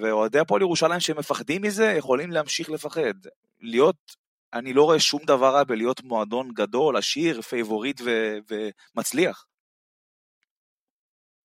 [0.00, 3.14] ואוהדי הפועל ירושלים שמפחדים מזה, יכולים להמשיך לפחד.
[3.60, 3.96] להיות,
[4.52, 9.44] אני לא רואה שום דבר רע בלהיות מועדון גדול, עשיר, favorite ו- ומצליח.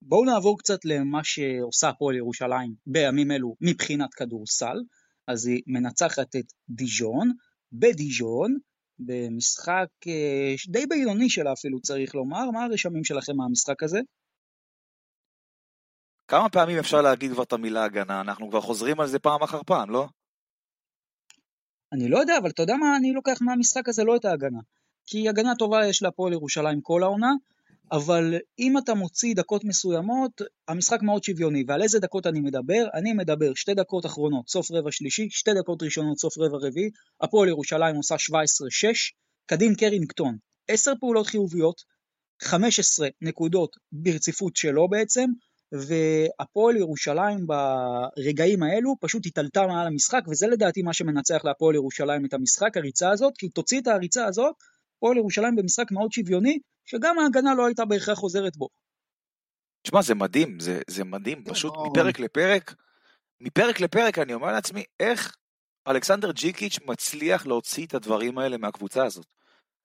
[0.05, 4.77] בואו נעבור קצת למה שעושה הפועל ירושלים בימים אלו מבחינת כדורסל.
[5.27, 7.31] אז היא מנצחת את דיז'ון,
[7.71, 8.57] בדיז'ון,
[8.99, 12.51] במשחק אה, די בינוני שלה אפילו צריך לומר.
[12.51, 13.99] מה הרשמים שלכם מהמשחק הזה?
[16.27, 18.21] כמה פעמים אפשר להגיד כבר את המילה הגנה?
[18.21, 20.07] אנחנו כבר חוזרים על זה פעם אחר פעם, לא?
[21.93, 24.03] אני לא יודע, אבל אתה יודע מה אני לוקח מהמשחק הזה?
[24.03, 24.59] לא את ההגנה.
[25.05, 27.31] כי הגנה טובה יש להפועל ירושלים כל העונה,
[27.93, 31.63] אבל אם אתה מוציא דקות מסוימות, המשחק מאוד שוויוני.
[31.67, 32.87] ועל איזה דקות אני מדבר?
[32.93, 36.89] אני מדבר שתי דקות אחרונות, סוף רבע שלישי, שתי דקות ראשונות, סוף רבע רביעי,
[37.21, 38.17] הפועל ירושלים עושה 17-6,
[39.45, 41.81] קדין קרינגטון, 10 פעולות חיוביות,
[42.41, 45.25] 15 נקודות ברציפות שלו בעצם,
[45.71, 52.33] והפועל ירושלים ברגעים האלו פשוט התעלתה מעל המשחק, וזה לדעתי מה שמנצח להפועל ירושלים את
[52.33, 54.55] המשחק, הריצה הזאת, כי תוציא את הריצה הזאת,
[55.03, 58.67] הפועל ירושלים במשחק מאוד שוויוני, שגם ההגנה לא הייתה בהכרח עוזרת בו.
[59.81, 62.75] תשמע, זה מדהים, זה, זה מדהים, פשוט לא- מפרק לפרק,
[63.41, 65.35] מפרק לפרק אני אומר לעצמי, איך
[65.87, 69.25] אלכסנדר ג'יקיץ' מצליח להוציא את הדברים האלה מהקבוצה הזאת.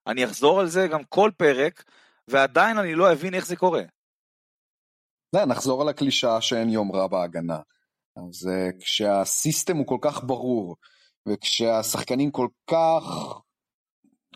[0.06, 1.84] אני אחזור על זה גם כל פרק,
[2.28, 3.82] ועדיין אני לא אבין איך זה קורה.
[5.34, 7.58] זה, נחזור על הקלישאה שאין יום רע בהגנה.
[8.16, 10.76] אז uh, כשהסיסטם הוא כל כך ברור,
[11.28, 13.02] וכשהשחקנים כל כך,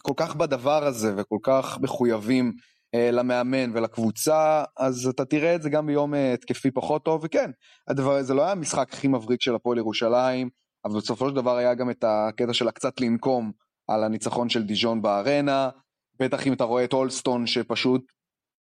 [0.03, 2.53] כל כך בדבר הזה, וכל כך מחויבים
[2.97, 7.51] uh, למאמן ולקבוצה, אז אתה תראה את זה גם ביום uh, התקפי פחות טוב, וכן,
[7.89, 10.49] הדבר, זה לא היה המשחק הכי מבריק של הפועל ירושלים,
[10.85, 13.53] אבל בסופו של דבר היה גם את הקטע של הקצת לנקום
[13.89, 15.69] על הניצחון של דיז'ון בארנה,
[16.21, 18.03] בטח אם אתה רואה את אולסטון שפשוט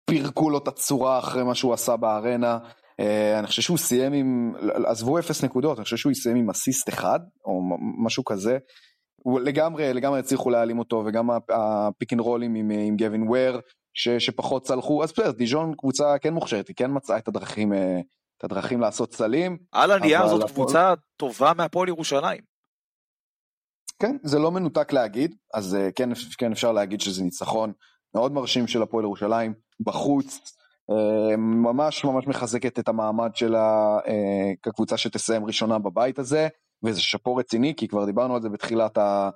[0.06, 2.60] פירקו לו את הצורה אחרי מה שהוא עשה בארנה.
[3.02, 4.54] Uh, אני חושב שהוא סיים עם,
[4.86, 7.62] עזבו אפס נקודות, אני חושב שהוא סיים עם אסיסט אחד, או
[8.06, 8.58] משהו כזה.
[9.42, 13.62] לגמרי, לגמרי הצליחו להעלים אותו, וגם הפיק אנד רולים עם, עם גווין וויר,
[13.94, 17.76] ש, שפחות צלחו, אז בסדר, דיז'ון קבוצה כן מוכשרת, היא כן מצאה את הדרכים, uh,
[18.38, 19.58] את הדרכים לעשות סלים.
[19.72, 20.54] על הנייר זאת הפועל...
[20.54, 22.42] קבוצה טובה מהפועל ירושלים.
[24.02, 27.74] כן, זה לא מנותק להגיד, אז uh, כן, כן אפשר להגיד שזה ניצחון
[28.16, 30.58] מאוד מרשים של הפועל ירושלים, בחוץ,
[30.92, 36.48] אה, ממש ממש מחזקת את המעמד שלה אה, כקבוצה שתסיים ראשונה בבית הזה,
[36.86, 39.30] וזה שאפו רציני, כי כבר דיברנו על זה בתחילת, ה...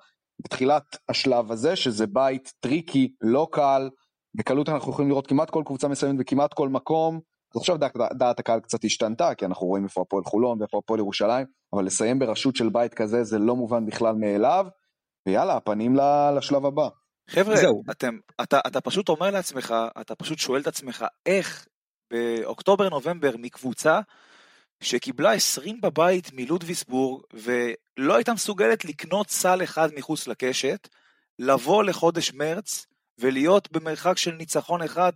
[0.43, 3.89] בתחילת השלב הזה, שזה בית tricky, לא קל,
[4.35, 7.19] בקלות אנחנו יכולים לראות כמעט כל קבוצה מסוימת בכמעט כל מקום,
[7.55, 10.99] אז עכשיו דעת, דעת הקהל קצת השתנתה, כי אנחנו רואים איפה הפועל חולון ואיפה הפועל
[10.99, 14.65] ירושלים, אבל לסיים בראשות של בית כזה זה לא מובן בכלל מאליו,
[15.27, 15.95] ויאללה, הפנים
[16.37, 16.87] לשלב הבא.
[17.29, 17.55] חבר'ה,
[17.91, 21.67] אתם, אתה, אתה פשוט אומר לעצמך, אתה פשוט שואל את עצמך, איך
[22.11, 23.99] באוקטובר-נובמבר מקבוצה
[24.85, 30.87] שקיבלה 20 בבית מלודוויסבורג ולא הייתה מסוגלת לקנות סל אחד מחוץ לקשת,
[31.39, 32.85] לבוא לחודש מרץ
[33.19, 35.11] ולהיות במרחק של ניצחון אחד,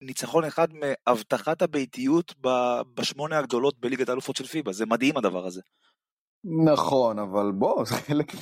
[0.00, 2.34] ניצחון אחד מהבטחת הביתיות
[2.94, 5.60] בשמונה הגדולות בליגת האלופות של פיבה, זה מדהים הדבר הזה.
[6.72, 8.32] נכון, אבל בוא, זה חלק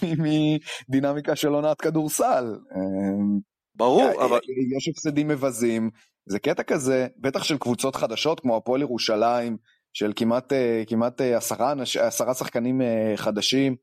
[0.89, 2.57] מדינמיקה של עונת כדורסל.
[2.75, 3.39] אמ,
[3.75, 4.39] ברור, אבל...
[4.77, 5.91] יש הפסדים מבזים,
[6.27, 9.57] זה קטע כזה, בטח של קבוצות חדשות כמו הפועל ירושלים,
[9.93, 13.77] של כמעט, אה, כמעט אה, עשרה, עשרה שחקנים אה, חדשים,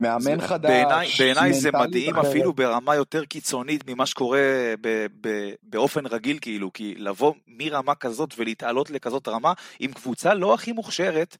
[0.00, 0.70] מאמן חדש.
[0.70, 2.24] בעיניי, בעיניי זה מדהים אחרת.
[2.30, 5.28] אפילו ברמה יותר קיצונית ממה שקורה ב, ב,
[5.62, 11.36] באופן רגיל, כאילו, כי לבוא מרמה כזאת ולהתעלות לכזאת רמה עם קבוצה לא הכי מוכשרת,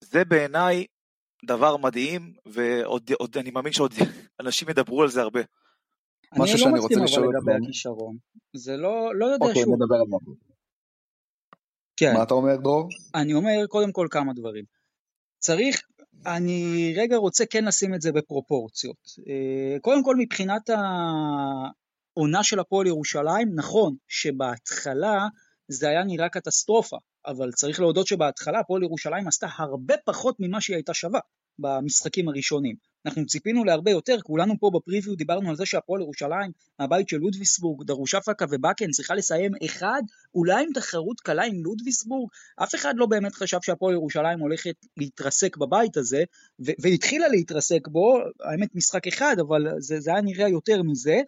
[0.00, 0.86] זה בעיניי
[1.44, 3.94] דבר מדהים, ועוד עוד, אני מאמין שעוד
[4.40, 5.40] אנשים ידברו על זה הרבה.
[6.32, 8.16] אני לא מסכים אבל לגבי הכישרון.
[8.56, 9.74] זה לא, לא יודע אוקיי, שוב.
[9.74, 10.47] נדבר על זה.
[11.98, 12.14] כן.
[12.14, 12.88] מה אתה אומר, דרור?
[13.14, 14.64] אני אומר קודם כל כמה דברים.
[15.38, 15.82] צריך,
[16.26, 18.96] אני רגע רוצה כן לשים את זה בפרופורציות.
[19.28, 25.26] אה, קודם כל מבחינת העונה של הפועל ירושלים, נכון שבהתחלה
[25.68, 26.96] זה היה נראה קטסטרופה.
[27.26, 31.20] אבל צריך להודות שבהתחלה הפועל ירושלים עשתה הרבה פחות ממה שהיא הייתה שווה
[31.58, 32.76] במשחקים הראשונים.
[33.06, 37.86] אנחנו ציפינו להרבה יותר, כולנו פה בפריוויו דיברנו על זה שהפועל ירושלים, מהבית של לודוויסבורג,
[37.86, 40.02] דרושפקה ובקן צריכה לסיים אחד,
[40.34, 45.56] אולי עם תחרות קלה עם לודוויסבורג, אף אחד לא באמת חשב שהפועל ירושלים הולכת להתרסק
[45.56, 46.24] בבית הזה,
[46.58, 51.20] והתחילה להתרסק בו, האמת משחק אחד, אבל זה, זה היה נראה יותר מזה,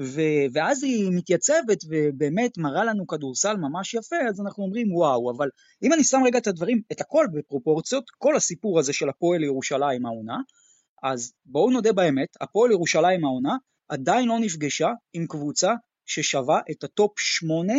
[0.00, 5.48] ו- ואז היא מתייצבת ובאמת מראה לנו כדורסל ממש יפה, אז אנחנו אומרים וואו, אבל
[5.82, 10.06] אם אני שם רגע את הדברים, את הכל בפרופורציות, כל הסיפור הזה של הפועל ירושלים
[10.06, 10.36] העונה,
[11.04, 13.56] אז בואו נודה באמת, הפועל ירושלים העונה
[13.88, 15.72] עדיין לא נפגשה עם קבוצה
[16.06, 17.72] ששווה את הטופ 8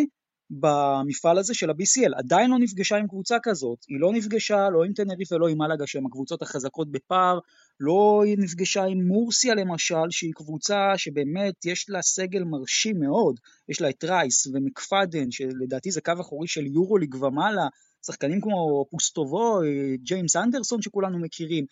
[0.49, 4.93] במפעל הזה של ה-BCL, עדיין לא נפגשה עם קבוצה כזאת, היא לא נפגשה לא עם
[4.93, 7.39] טנריף ולא עם מלאגה שהן הקבוצות החזקות בפער,
[7.79, 13.89] לא נפגשה עם מורסיה למשל, שהיא קבוצה שבאמת יש לה סגל מרשים מאוד, יש לה
[13.89, 17.67] את רייס ומקפאדן, שלדעתי זה קו אחורי של יורוליג ומעלה,
[18.05, 19.59] שחקנים כמו פוסטובוי,
[20.03, 21.65] ג'יימס אנדרסון שכולנו מכירים,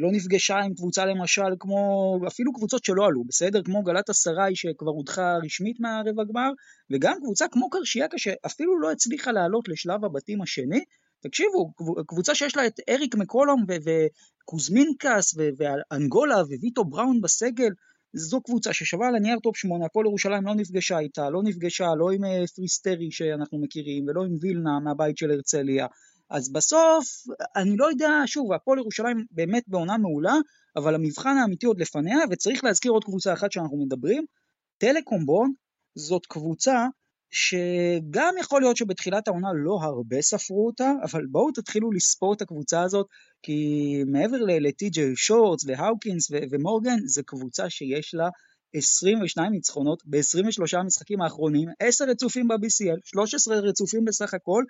[0.00, 3.62] לא נפגשה עם קבוצה למשל כמו, אפילו קבוצות שלא עלו, בסדר?
[3.62, 6.50] כמו גלאטסראיי שכבר הודחה רשמית מהרבע גמר,
[6.90, 10.84] וגם קבוצה כמו קרשיאקה שאפילו לא הצליחה לעלות לשלב הבתים השני.
[11.20, 11.72] תקשיבו,
[12.06, 17.70] קבוצה שיש לה את אריק מקולום וקוזמינסקאס ואנגולה וויטו בראון בסגל,
[18.12, 22.10] זו קבוצה ששווה על הנייר טופ 8, הפועל ירושלים לא נפגשה איתה, לא נפגשה לא
[22.10, 25.86] עם אה, פריסטרי שאנחנו מכירים ולא עם וילנה מהבית של הרצליה.
[26.30, 27.06] אז בסוף,
[27.56, 30.34] אני לא יודע, שוב, הפועל ירושלים באמת בעונה מעולה,
[30.76, 34.24] אבל המבחן האמיתי עוד לפניה, וצריך להזכיר עוד קבוצה אחת שאנחנו מדברים,
[34.78, 35.52] טלקום בון
[35.94, 36.86] זאת קבוצה
[37.30, 42.82] שגם יכול להיות שבתחילת העונה לא הרבה ספרו אותה, אבל בואו תתחילו לספור את הקבוצה
[42.82, 43.06] הזאת,
[43.42, 43.58] כי
[44.06, 48.28] מעבר לטי.ג'יי שורטס והאוקינס ומורגן, זו קבוצה שיש לה
[48.74, 54.64] 22 ניצחונות ב-23 המשחקים האחרונים, 10 רצופים ב-BCL, 13 רצופים בסך הכל,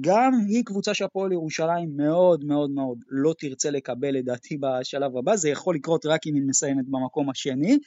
[0.00, 5.48] גם היא קבוצה שהפועל ירושלים מאוד מאוד מאוד לא תרצה לקבל לדעתי בשלב הבא, זה
[5.48, 7.78] יכול לקרות רק אם היא מסיימת במקום השני,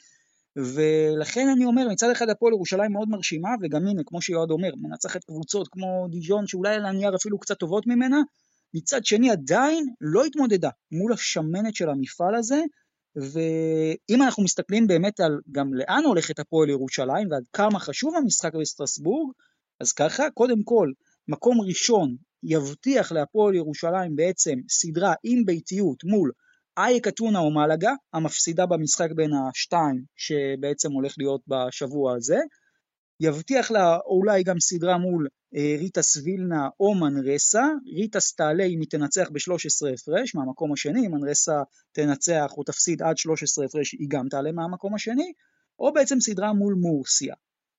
[0.56, 5.24] ולכן אני אומר, מצד אחד הפועל ירושלים מאוד מרשימה, וגם הנה, כמו שיועד אומר, מנצחת
[5.24, 8.20] קבוצות כמו דיג'ון, שאולי על הנייר אפילו קצת טובות ממנה,
[8.74, 12.62] מצד שני עדיין לא התמודדה מול השמנת של המפעל הזה,
[13.16, 19.32] ואם אנחנו מסתכלים באמת על גם לאן הולכת הפועל ירושלים ועד כמה חשוב המשחק בסטרסבורג,
[19.80, 20.92] אז ככה, קודם כל,
[21.28, 26.32] מקום ראשון יבטיח להפועל ירושלים בעצם סדרה עם ביתיות מול
[26.78, 32.38] אייק אתונה או מלאגה, המפסידה במשחק בין השתיים שבעצם הולך להיות בשבוע הזה,
[33.20, 37.64] יבטיח לה אולי גם סדרה מול אה, ריטס וילנה או מנרסה,
[37.96, 41.62] ריטס תעלה אם היא תנצח ב-13 הפרש מהמקום השני, אם מנרסה
[41.92, 45.32] תנצח או תפסיד עד 13 הפרש היא גם תעלה מהמקום השני,
[45.78, 47.34] או בעצם סדרה מול מורסיה.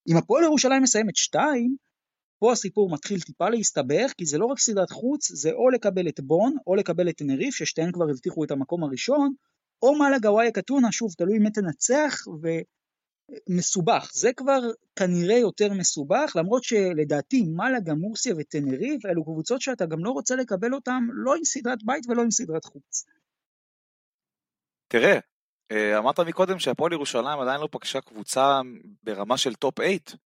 [0.08, 1.76] אם הפועל ירושלים מסיימת 2,
[2.38, 6.20] פה הסיפור מתחיל טיפה להסתבך, כי זה לא רק סדרת חוץ, זה או לקבל את
[6.20, 9.34] בון, או לקבל את תנריף, ששתיהן כבר הבטיחו את המקום הראשון,
[9.82, 12.24] או מלאגה וואי קטונה, שוב, תלוי מי תנצח,
[13.48, 14.10] ומסובך.
[14.14, 14.60] זה כבר
[14.96, 20.74] כנראה יותר מסובך, למרות שלדעתי מלאגה, מורסיה וטנריף, אלו קבוצות שאתה גם לא רוצה לקבל
[20.74, 23.04] אותן, לא עם סדרת בית ולא עם סדרת חוץ.
[24.88, 25.18] תראה,
[25.70, 28.60] אה, אמרת מקודם שהפועל ירושלים עדיין לא פגשה קבוצה
[29.02, 30.27] ברמה של טופ 8.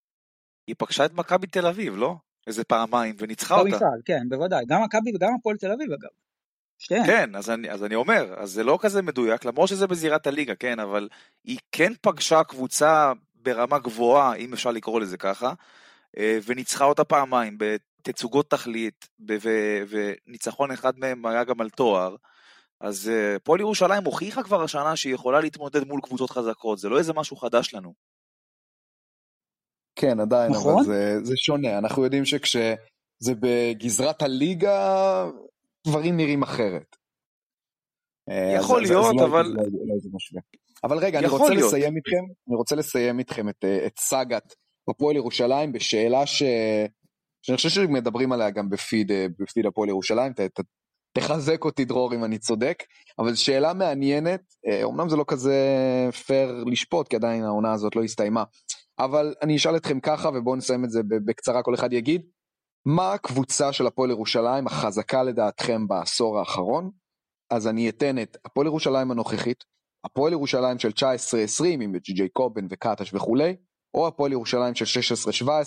[0.66, 2.16] היא פגשה את מכבי תל אביב, לא?
[2.46, 3.70] איזה פעמיים, וניצחה אותה.
[3.70, 4.64] במפעל, כן, בוודאי.
[4.66, 6.10] גם מכבי וגם הפועל תל אביב, אגב.
[6.78, 7.06] שתיהן.
[7.06, 10.54] כן, אז אני, אז אני אומר, אז זה לא כזה מדויק, למרות שזה בזירת הליגה,
[10.54, 11.08] כן, אבל
[11.44, 15.52] היא כן פגשה קבוצה ברמה גבוהה, אם אפשר לקרוא לזה ככה,
[16.18, 19.08] אה, וניצחה אותה פעמיים בתצוגות תכלית,
[19.88, 22.16] וניצחון אחד מהם היה גם על תואר.
[22.80, 26.98] אז אה, פועל ירושלים הוכיחה כבר השנה שהיא יכולה להתמודד מול קבוצות חזקות, זה לא
[26.98, 27.94] איזה משהו חדש לנו.
[29.96, 30.74] כן, עדיין, נכון?
[30.74, 31.78] אבל זה, זה שונה.
[31.78, 35.26] אנחנו יודעים שכשזה בגזרת הליגה,
[35.86, 36.96] דברים נראים אחרת.
[38.30, 39.46] אה, יכול אז, להיות, אז אבל...
[39.46, 40.40] לא, לא, לא
[40.84, 41.66] אבל רגע, אני רוצה להיות.
[41.66, 44.54] לסיים איתכם, אני רוצה לסיים איתכם את, אה, את סאגת
[44.90, 46.42] הפועל ירושלים בשאלה ש...
[47.42, 50.60] שאני חושב שמדברים עליה גם בפיד, אה, בפיד הפועל ירושלים, ת, ת,
[51.18, 52.82] תחזק אותי דרור אם אני צודק,
[53.18, 54.40] אבל שאלה מעניינת,
[54.84, 55.56] אמנם זה לא כזה
[56.26, 58.44] פייר לשפוט, כי עדיין העונה הזאת לא הסתיימה,
[59.04, 62.22] אבל אני אשאל אתכם ככה ובואו נסיים את זה בקצרה כל אחד יגיד
[62.86, 66.90] מה הקבוצה של הפועל ירושלים החזקה לדעתכם בעשור האחרון
[67.50, 69.64] אז אני אתן את הפועל ירושלים הנוכחית
[70.04, 71.02] הפועל ירושלים של 19-20
[71.80, 73.56] עם ג'י קובן וקטש וכולי
[73.94, 75.00] או הפועל ירושלים של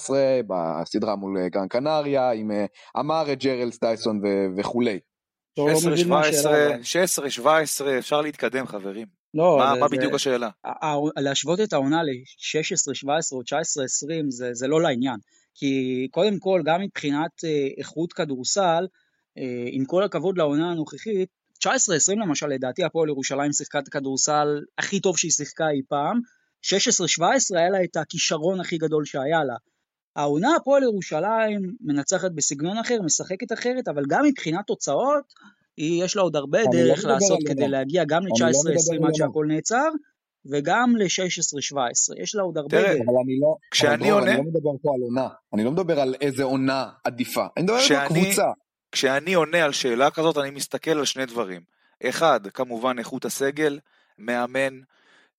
[0.08, 0.12] 16-17
[0.48, 2.66] בסדרה מול אה, גרן קנריה עם אה,
[3.00, 4.22] אמר ג'רלס דייסון
[4.58, 5.00] וכולי.
[5.60, 5.62] 16-17
[8.00, 9.08] אפשר להתקדם חברים.
[9.36, 10.50] לא, מה, זה, מה בדיוק זה, השאלה?
[11.18, 15.20] להשוות את העונה ל-16, 17 או 19, 20 זה, זה לא לעניין.
[15.56, 18.88] כי קודם כל, גם מבחינת אה, איכות כדורסל,
[19.38, 21.30] אה, עם כל הכבוד לעונה הנוכחית,
[21.66, 21.68] 19-20
[22.22, 26.20] למשל, לדעתי הפועל ירושלים שיחקה את הכדורסל הכי טוב שהיא שיחקה אי פעם,
[26.66, 29.56] 16-17 היה לה את הכישרון הכי גדול שהיה לה.
[30.16, 35.34] העונה הפועל ירושלים מנצחת בסגנון אחר, משחקת אחרת, אבל גם מבחינת תוצאות,
[35.78, 39.46] יש לה עוד הרבה לא דרך לא לעשות כדי להגיע גם ל-19-20 לא עד שהכל
[39.48, 39.90] נעצר,
[40.46, 43.02] וגם ל-16-17, יש לה עוד הרבה דרך.
[43.06, 44.32] אבל אני לא, כשאני עונה...
[44.32, 47.78] אני לא מדבר פה על עונה, אני לא מדבר על איזה עונה עדיפה, אני מדבר
[47.98, 48.52] על קבוצה.
[48.92, 51.62] כשאני עונה על שאלה כזאת, אני מסתכל על שני דברים.
[52.04, 53.80] אחד, כמובן איכות הסגל,
[54.18, 54.80] מאמן,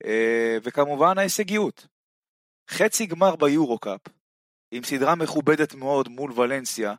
[0.05, 1.87] אה, וכמובן ההישגיות.
[2.70, 4.01] חצי גמר ביורו-קאפ,
[4.70, 6.94] עם סדרה מכובדת מאוד מול ולנסיה,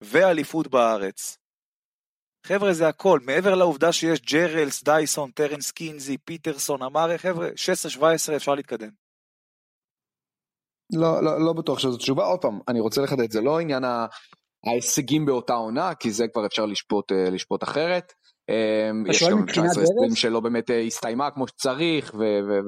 [0.00, 1.38] ואליפות בארץ,
[2.46, 7.48] חבר'ה זה הכל, מעבר לעובדה שיש ג'רום דייסון, טרנס קינזי, פיטרסון, אמר, חבר'ה,
[7.98, 8.90] 16-17 אפשר להתקדם.
[10.92, 13.84] לא, לא, לא בטוח שזו תשובה, עוד פעם, אני רוצה לחדד, זה לא עניין
[14.66, 18.12] ההישגים באותה עונה, כי זה כבר אפשר לשפוט, אה, לשפוט אחרת.
[18.50, 22.14] אה, יש גם 19-20 שלא באמת אה, הסתיימה כמו שצריך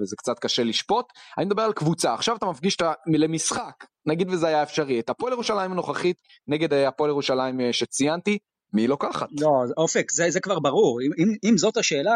[0.02, 1.06] וזה קצת קשה לשפוט.
[1.38, 5.32] אני מדבר על קבוצה, עכשיו אתה מפגיש את למשחק, נגיד וזה היה אפשרי, את הפועל
[5.32, 6.16] ירושלים הנוכחית
[6.48, 8.38] נגד הפועל ירושלים שציינתי,
[8.72, 9.28] מי לוקחת?
[9.40, 11.00] לא, אופק, זה, זה כבר ברור.
[11.02, 12.14] אם, אם, אם זאת השאלה,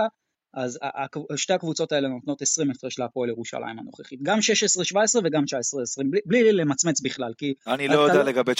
[0.54, 0.78] אז
[1.36, 4.22] שתי הקבוצות האלה נותנות 20 הפרש להפועל ירושלים הנוכחית.
[4.22, 4.40] גם 16-17
[5.24, 5.46] וגם 19-20,
[6.10, 7.54] בלי, בלי למצמץ בכלל, כי...
[7.66, 8.24] אני לא יודע לא...
[8.24, 8.56] לגבי 19-20.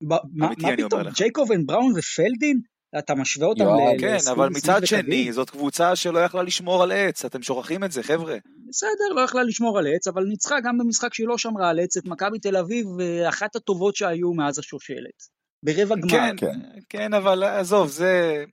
[0.00, 2.60] מה, מה פתאום, ג'ייקובן, בראון ופלדין?
[2.98, 4.00] אתה משווה אותם ל...
[4.00, 8.02] כן, אבל מצד שני, זאת קבוצה שלא יכלה לשמור על עץ, אתם שוכחים את זה,
[8.02, 8.36] חבר'ה.
[8.68, 11.96] בסדר, לא יכלה לשמור על עץ, אבל ניצחה גם במשחק שהיא לא שמרה על עץ
[11.96, 12.86] את מכבי תל אביב,
[13.28, 15.36] אחת הטובות שהיו מאז השושלת.
[15.62, 16.10] ברבע גמר.
[16.10, 18.44] כן, כן, כן, אבל עזוב, זה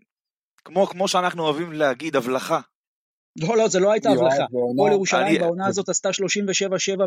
[0.66, 2.60] כמו, כמו שאנחנו אוהבים להגיד, הבלחה.
[3.42, 4.44] לא, לא, זה לא הייתה הבלחה.
[4.74, 6.12] הפועל ירושלים בעונה הזאת עשתה 37-7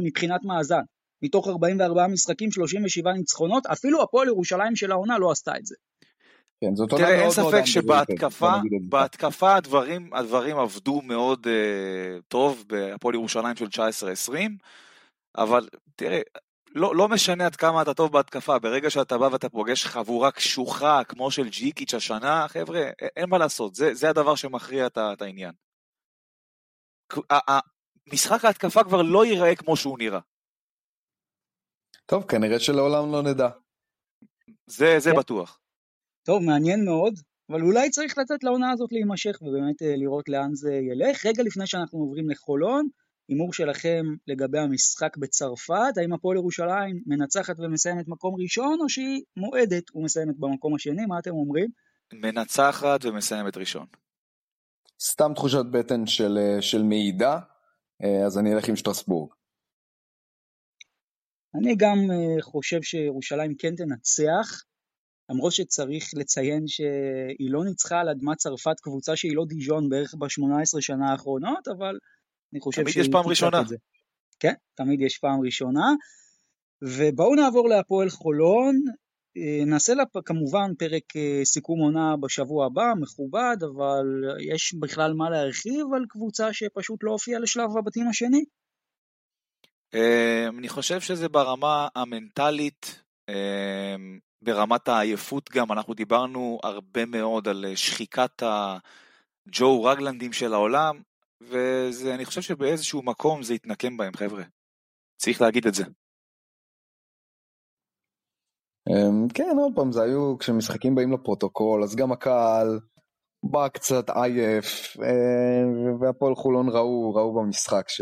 [0.02, 0.82] מבחינת מאזן.
[1.22, 5.74] מתוך 44 משחקים, 37 ניצחונות, אפילו הפועל ירושלים של העונה לא עשתה את זה.
[6.60, 8.52] כן, זאת עונה תראה, אין ספק שבהתקפה.
[8.88, 14.32] בהתקפה הדברים, הדברים עבדו מאוד uh, טוב בהפועל ירושלים של 19-20,
[15.38, 16.20] אבל תראה,
[16.76, 21.04] לא, לא משנה עד כמה אתה טוב בהתקפה, ברגע שאתה בא ואתה פוגש חבורה קשוחה
[21.04, 22.80] כמו של ג'יקיץ' השנה, חבר'ה,
[23.16, 25.52] אין מה לעשות, זה, זה הדבר שמכריע את, את העניין.
[28.12, 30.20] משחק ההתקפה כבר לא ייראה כמו שהוא נראה,
[32.06, 33.48] טוב, כנראה שלעולם לא נדע.
[34.66, 35.16] זה, זה כן.
[35.18, 35.60] בטוח.
[36.26, 37.14] טוב, מעניין מאוד,
[37.50, 41.26] אבל אולי צריך לתת לעונה הזאת להימשך ובאמת אה, לראות לאן זה ילך.
[41.26, 42.88] רגע לפני שאנחנו עוברים לחולון,
[43.28, 49.96] הימור שלכם לגבי המשחק בצרפת, האם הפועל ירושלים מנצחת ומסיימת מקום ראשון, או שהיא מועדת
[49.96, 51.70] ומסיימת במקום השני, מה אתם אומרים?
[52.12, 53.86] מנצחת ומסיימת ראשון.
[55.00, 57.38] סתם תחושת בטן של, אה, של מעידה,
[58.02, 59.32] אה, אז אני אלך עם שטרסבורג.
[61.54, 64.64] אני גם אה, חושב שירושלים כן תנצח,
[65.30, 70.80] למרות שצריך לציין שהיא לא ניצחה על אדמת צרפת קבוצה שהיא לא דיז'ון בערך ב-18
[70.80, 71.98] שנה האחרונות, אבל
[72.52, 73.62] אני חושב תמיד יש פעם ראשונה.
[74.40, 75.86] כן, תמיד יש פעם ראשונה.
[76.82, 78.74] ובואו נעבור להפועל חולון.
[79.36, 84.06] אה, נעשה לה כמובן פרק אה, סיכום עונה בשבוע הבא, מכובד, אבל
[84.52, 88.44] יש בכלל מה להרחיב על קבוצה שפשוט לא הופיעה לשלב הבתים השני?
[89.94, 97.64] אמ, אני חושב שזה ברמה המנטלית, אמ, ברמת העייפות גם, אנחנו דיברנו הרבה מאוד על
[97.64, 101.00] אה, שחיקת הג'ו רגלנדים של העולם,
[101.40, 104.42] ואני חושב שבאיזשהו מקום זה יתנקם בהם, חבר'ה.
[105.16, 105.84] צריך להגיד את זה.
[108.88, 112.80] אמ, כן, עוד פעם, זה היו, כשמשחקים באים לפרוטוקול, אז גם הקהל
[113.42, 118.00] בא קצת עייף, אה, והפועל חולון ראו, ראו במשחק ש...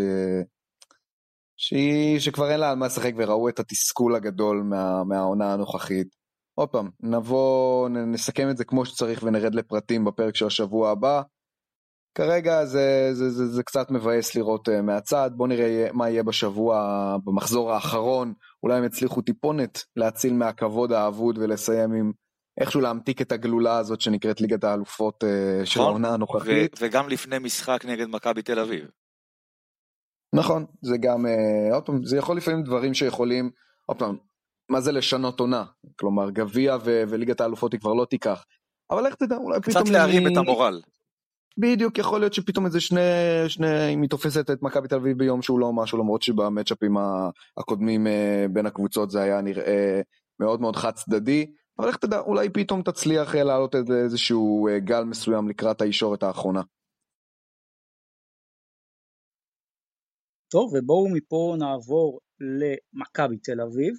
[1.57, 6.09] שהיא, שכבר אין לה על מה לשחק וראו את התסכול הגדול מה, מהעונה הנוכחית.
[6.55, 11.23] עוד פעם, נבוא, נסכם את זה כמו שצריך ונרד לפרטים בפרק של השבוע הבא.
[12.14, 16.77] כרגע זה, זה, זה, זה קצת מבאס לראות uh, מהצד, בוא נראה מה יהיה בשבוע,
[17.24, 22.12] במחזור האחרון, אולי הם יצליחו טיפונת להציל מהכבוד האבוד ולסיים עם
[22.61, 25.27] איכשהו להמתיק את הגלולה הזאת שנקראת ליגת האלופות uh,
[25.66, 26.77] של נכון, העונה ו- הנוכחית.
[26.81, 28.87] וגם לפני משחק נגד מכבי תל אביב.
[30.35, 33.50] נכון, זה גם, אה, עוד פעם, זה יכול לפעמים דברים שיכולים,
[33.87, 34.16] עוד פעם,
[34.70, 35.64] מה זה לשנות עונה?
[35.98, 38.44] כלומר, גביע ו- וליגת האלופות היא כבר לא תיקח.
[38.90, 39.90] אבל איך תדע, אולי קצת פתאום...
[39.92, 40.81] להרים היא- את המורל.
[41.59, 43.01] בדיוק, יכול להיות שפתאום איזה שני,
[43.49, 46.95] שני, אם היא תופסת את מכבי תל אביב ביום שהוא לא משהו, למרות שבמצ'אפים
[47.57, 50.01] הקודמים אה, בין הקבוצות זה היה נראה
[50.40, 51.47] מאוד מאוד חד צדדי.
[51.79, 56.23] אבל איך תדע, אולי פתאום תצליח אה, להעלות איזה- איזשהו אה, גל מסוים לקראת הישורת
[56.23, 56.62] האחרונה.
[60.49, 63.95] טוב, ובואו מפה נעבור למכבי תל אביב,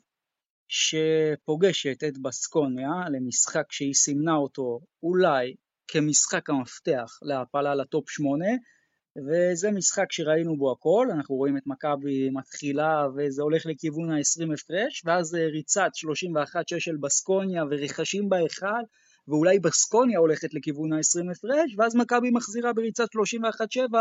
[0.67, 5.55] שפוגשת את בסקוניה למשחק שהיא סימנה אותו אולי
[5.87, 8.45] כמשחק המפתח להעפלה לטופ 8,
[9.17, 15.03] וזה משחק שראינו בו הכל, אנחנו רואים את מכבי מתחילה וזה הולך לכיוון ה-20 הפרש,
[15.05, 15.89] ואז אה, ריצת
[16.75, 18.83] 31-6 של בסקוניה ורכשים בהיכל,
[19.27, 23.93] ואולי בסקוניה הולכת לכיוון ה-20 הפרש, ואז מכבי מחזירה בריצת 31-7,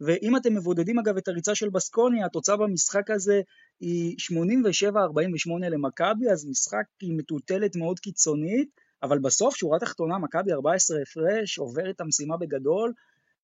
[0.00, 3.40] ואם אתם מבודדים אגב את הריצה של בסקוניה, התוצאה במשחק הזה
[3.80, 10.98] היא 87-48 למכבי, אז משחק עם מטוטלת מאוד קיצונית, אבל בסוף, שורה תחתונה, מכבי 14
[11.02, 12.92] הפרש, עובר את המשימה בגדול.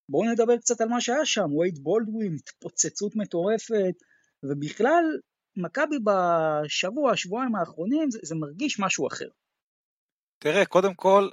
[0.08, 3.94] בואו נדבר קצת על מה שהיה שם, וייד בולדווין, התפוצצות מטורפת,
[4.42, 5.04] ובכלל,
[5.56, 9.28] מכבי בשבוע, שבועיים האחרונים, זה, זה מרגיש משהו אחר.
[10.38, 11.28] תראה, קודם כל,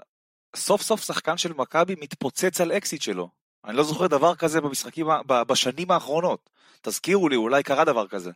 [0.55, 3.29] סוף סוף שחקן של מכבי מתפוצץ על אקסית שלו.
[3.65, 6.49] אני לא זוכר דבר כזה במשחקים, בשנים האחרונות.
[6.81, 8.31] תזכירו לי, אולי קרה דבר כזה.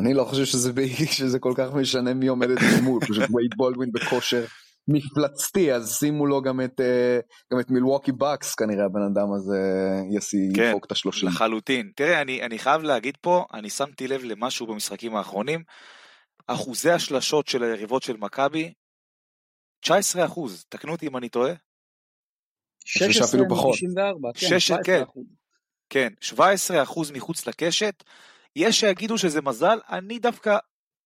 [0.00, 0.80] אני לא חושב שזה, ב-
[1.18, 4.44] שזה כל כך משנה מי עומדת ממול, פשוט וייד בולדווין בכושר
[4.88, 7.18] מפלצתי, אז שימו לו גם את, אה,
[7.52, 9.58] גם את מילווקי בקס, כנראה הבן אדם הזה
[10.16, 11.28] יסי כן, יפוק את השלושים.
[11.28, 11.92] לחלוטין.
[11.96, 15.62] תראה, אני, אני חייב להגיד פה, אני שמתי לב למשהו במשחקים האחרונים.
[16.46, 18.72] אחוזי השלשות של היריבות של מכבי,
[19.80, 21.52] 19 אחוז, תקנו אותי אם אני טועה.
[22.92, 23.74] חושב שאפילו פחות.
[23.74, 25.02] 94, כן, שש- 17 כן.
[25.02, 25.24] אחוז.
[25.90, 28.04] כן, 17 אחוז מחוץ לקשת.
[28.56, 30.58] יש שיגידו שזה מזל, אני דווקא,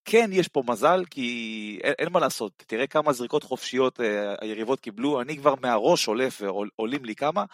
[0.04, 2.52] כן יש פה מזל, כי אין, אין מה לעשות.
[2.66, 7.44] תראה כמה זריקות חופשיות אה, היריבות קיבלו, אני כבר מהראש עולף ועולים לי כמה,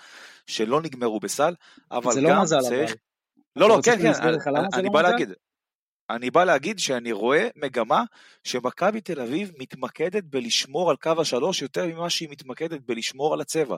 [0.47, 1.55] שלא נגמרו בסל,
[1.91, 2.91] אבל זה גם לא מזל צריך...
[2.91, 2.99] אבל.
[3.57, 4.37] לא, לא, כן, כן, אני,
[4.75, 5.11] אני לא בא מזל?
[5.11, 5.33] להגיד,
[6.11, 8.05] אני בא להגיד שאני רואה מגמה
[8.45, 13.77] שמכבי תל אביב מתמקדת בלשמור על קו השלוש יותר ממה שהיא מתמקדת בלשמור על הצבע.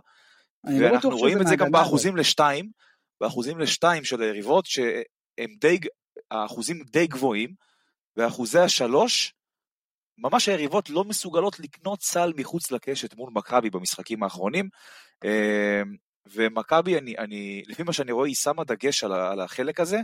[0.64, 2.70] לא ואנחנו רואים את זה גם באחוזים לשתיים,
[3.20, 5.78] באחוזים לשתיים של היריבות, שהם די,
[6.30, 7.54] האחוזים די גבוהים,
[8.16, 9.34] ואחוזי השלוש,
[10.18, 14.68] ממש היריבות לא מסוגלות לקנות סל מחוץ לקשת מול מכבי במשחקים האחרונים.
[15.24, 15.96] אמ,
[16.26, 20.00] ומכבי, אני, אני, לפי מה שאני רואה, היא שמה דגש על, על החלק הזה,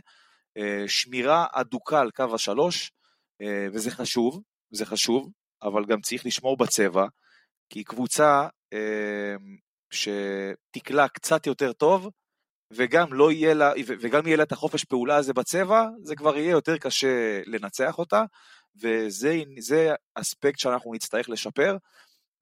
[0.57, 2.93] אה, שמירה אדוקה על קו השלוש,
[3.43, 5.31] אה, וזה חשוב, זה חשוב,
[5.63, 7.07] אבל גם צריך לשמור בצבע,
[7.69, 9.57] כי קבוצה אמ,
[9.91, 12.11] שתקלע קצת יותר טוב,
[12.75, 16.51] וגם לא יהיה לה, וגם יהיה לה את החופש פעולה הזה בצבע, זה כבר יהיה
[16.51, 18.25] יותר קשה לנצח אותה,
[18.77, 19.43] וזה
[20.15, 21.77] אספקט שאנחנו נצטרך לשפר.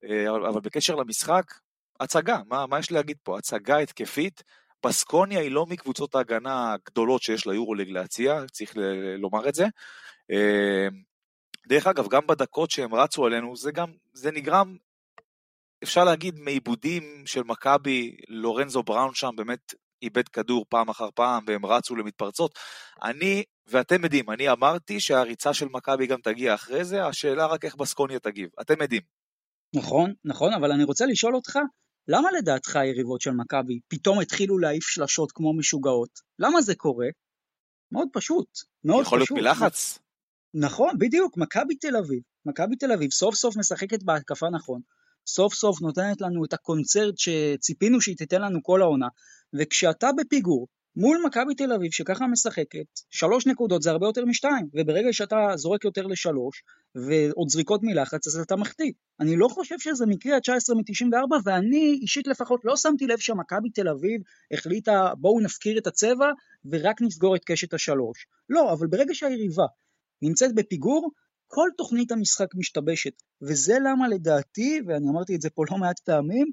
[0.05, 1.55] אה, אבל בקשר למשחק,
[2.01, 3.39] הצגה, מה, מה יש להגיד פה?
[3.39, 4.43] הצגה התקפית.
[4.87, 8.72] בסקוניה היא לא מקבוצות ההגנה הגדולות שיש ליורוליג להציע, צריך
[9.18, 9.64] לומר את זה.
[10.31, 10.89] אה,
[11.68, 14.76] דרך אגב, גם בדקות שהם רצו עלינו, זה גם, זה נגרם,
[15.83, 21.66] אפשר להגיד, מעיבודים של מכבי, לורנזו בראון שם באמת איבד כדור פעם אחר פעם והם
[21.66, 22.59] רצו למתפרצות.
[23.03, 27.76] אני, ואתם יודעים, אני אמרתי שהריצה של מכבי גם תגיע אחרי זה, השאלה רק איך
[27.76, 28.48] בסקוניה תגיב.
[28.61, 29.03] אתם יודעים.
[29.76, 31.59] נכון, נכון, אבל אני רוצה לשאול אותך,
[32.09, 36.11] למה לדעתך היריבות של מכבי פתאום התחילו להעיף שלשות כמו משוגעות?
[36.38, 37.07] למה זה קורה?
[37.92, 38.48] מאוד פשוט,
[38.84, 39.38] מאוד יכול פשוט.
[39.38, 39.98] יכול להיות מלחץ?
[40.55, 42.22] נכון, בדיוק, מכבי תל אביב.
[42.46, 44.80] מכבי תל אביב סוף סוף משחקת בהתקפה נכון,
[45.27, 49.09] סוף סוף נותנת לנו את הקונצרט שציפינו שהיא תיתן לנו כל העונה,
[49.55, 55.12] וכשאתה בפיגור מול מכבי תל אביב שככה משחקת, שלוש נקודות זה הרבה יותר משתיים, וברגע
[55.12, 56.62] שאתה זורק יותר לשלוש,
[56.95, 58.93] ועוד זריקות מלחץ, אז אתה מחטיא.
[59.21, 63.89] אני לא חושב שזה מקרה ה-19 מ-94, ואני אישית לפחות לא שמתי לב שמכבי תל
[63.89, 64.21] אביב
[64.53, 66.31] החליטה בואו נפקיר את הצבע
[66.71, 68.27] ורק נסגור את קשת השלוש.
[68.49, 69.66] לא, אבל ברגע שהיריבה
[70.23, 71.11] נמצאת בפיגור,
[71.53, 76.46] כל תוכנית המשחק משתבשת, וזה למה לדעתי, ואני אמרתי את זה פה לא מעט פעמים,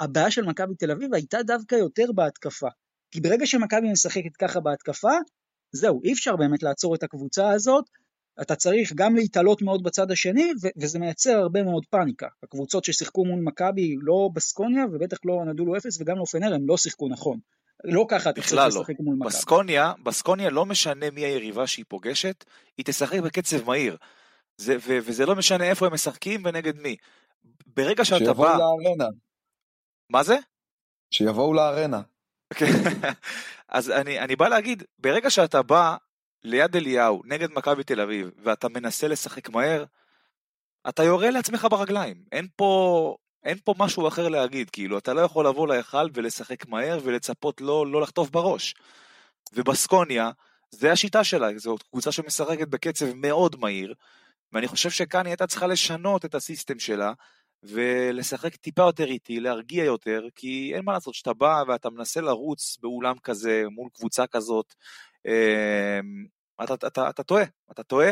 [0.00, 2.68] הבעיה של מכבי תל אביב הייתה דווקא יותר בהתקפה.
[3.10, 5.12] כי ברגע שמכבי משחקת ככה בהתקפה,
[5.72, 7.84] זהו, אי אפשר באמת לעצור את הקבוצה הזאת,
[8.42, 12.26] אתה צריך גם להתעלות מאוד בצד השני, ו- וזה מייצר הרבה מאוד פאניקה.
[12.42, 16.76] הקבוצות ששיחקו מול מכבי, לא בסקוניה, ובטח לא נדולו אפס, וגם לא פנר, הם לא
[16.76, 17.38] שיחקו נכון.
[17.84, 18.66] לא ככה אתה צריך לא.
[18.66, 19.28] לשחק מול מכבי.
[19.28, 22.44] בסקוניה, בסקוניה לא משנה מי היריבה שהיא פוגשת,
[22.78, 23.96] היא תשחק בקצב מהיר.
[24.60, 26.96] זה, ו- וזה לא משנה איפה הם משחקים ונגד מי.
[27.66, 28.56] ברגע שאתה שיבואו בא...
[28.56, 29.08] לארנה.
[30.10, 30.36] מה זה?
[31.10, 32.00] שיבואו לארנה.
[32.54, 32.66] כן.
[33.68, 35.96] אז אני, אני בא להגיד, ברגע שאתה בא
[36.44, 39.84] ליד אליהו נגד מכבי תל אביב ואתה מנסה לשחק מהר,
[40.88, 42.24] אתה יורה לעצמך ברגליים.
[42.32, 46.98] אין פה, אין פה משהו אחר להגיד, כאילו, אתה לא יכול לבוא להיכל ולשחק מהר
[47.04, 48.74] ולצפות לא, לא לחטוף בראש.
[49.52, 50.30] ובסקוניה,
[50.70, 53.94] זה השיטה שלה, זו קבוצה שמשחקת בקצב מאוד מהיר,
[54.52, 57.12] ואני חושב שכאן היא הייתה צריכה לשנות את הסיסטם שלה,
[57.62, 62.78] ולשחק טיפה יותר איטי, להרגיע יותר, כי אין מה לעשות, שאתה בא ואתה מנסה לרוץ
[62.82, 64.74] באולם כזה, מול קבוצה כזאת,
[65.26, 66.26] אמ,
[66.64, 68.10] אתה, אתה, אתה, אתה טועה, אתה טועה,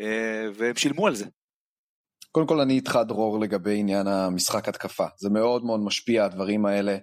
[0.00, 1.26] אה, והם שילמו על זה.
[2.32, 6.96] קודם כל אני איתך דרור לגבי עניין המשחק התקפה, זה מאוד מאוד משפיע הדברים האלה.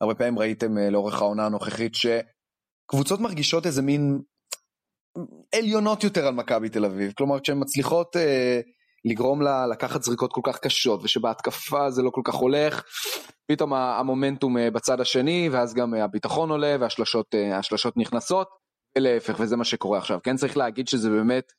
[0.00, 4.20] הרבה פעמים ראיתם אה, לאורך העונה הנוכחית שקבוצות מרגישות איזה מין
[5.54, 8.60] עליונות יותר על מכבי תל אביב, כלומר כשהן מצליחות אה,
[9.04, 12.82] לגרום לה לקחת זריקות כל כך קשות ושבהתקפה זה לא כל כך הולך,
[13.46, 18.48] פתאום המומנטום אה, בצד השני ואז גם אה, הביטחון עולה והשלשות נכנסות
[18.98, 21.52] ולהפך וזה מה שקורה עכשיו, כן צריך להגיד שזה באמת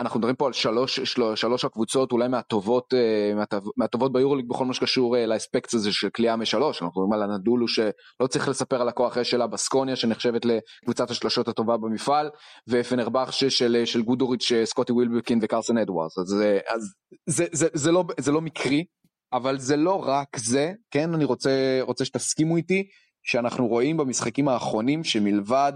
[0.00, 3.32] אנחנו מדברים פה על שלוש, של, שלוש הקבוצות אולי מהטובות, אה,
[3.76, 7.68] מהטובות ביורוליג בכל מה שקשור אה, לאספקט הזה של כליאה משלוש, אנחנו מדברים על הנדולו
[7.68, 12.30] שלא צריך לספר על הכוח האש שלה בסקוניה שנחשבת לקבוצת השלשות הטובה במפעל,
[12.68, 16.44] ופנרבכש של, של גודוריץ', סקוטי ווילבקין וקרסון אדוארס, אז,
[16.74, 16.94] אז
[17.26, 18.84] זה, זה, זה, לא, זה לא מקרי,
[19.32, 22.88] אבל זה לא רק זה, כן אני רוצה, רוצה שתסכימו איתי,
[23.22, 25.72] שאנחנו רואים במשחקים האחרונים שמלבד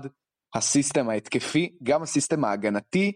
[0.55, 3.12] הסיסטם ההתקפי, גם הסיסטם ההגנתי,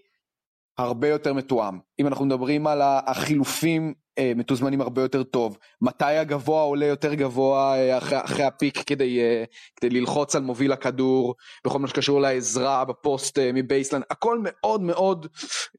[0.78, 1.78] הרבה יותר מתואם.
[2.00, 7.76] אם אנחנו מדברים על החילופים אה, מתוזמנים הרבה יותר טוב, מתי הגבוה עולה יותר גבוה
[7.76, 9.44] אה, אחרי, אחרי הפיק כדי, אה,
[9.76, 11.34] כדי ללחוץ על מוביל הכדור,
[11.66, 15.26] בכל מה שקשור לעזרה בפוסט אה, מ baseline, הכל מאוד מאוד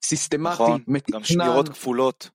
[0.03, 1.17] סיסטמטי, נכון, מתוכנן.
[1.17, 2.29] גם שמירות כפולות.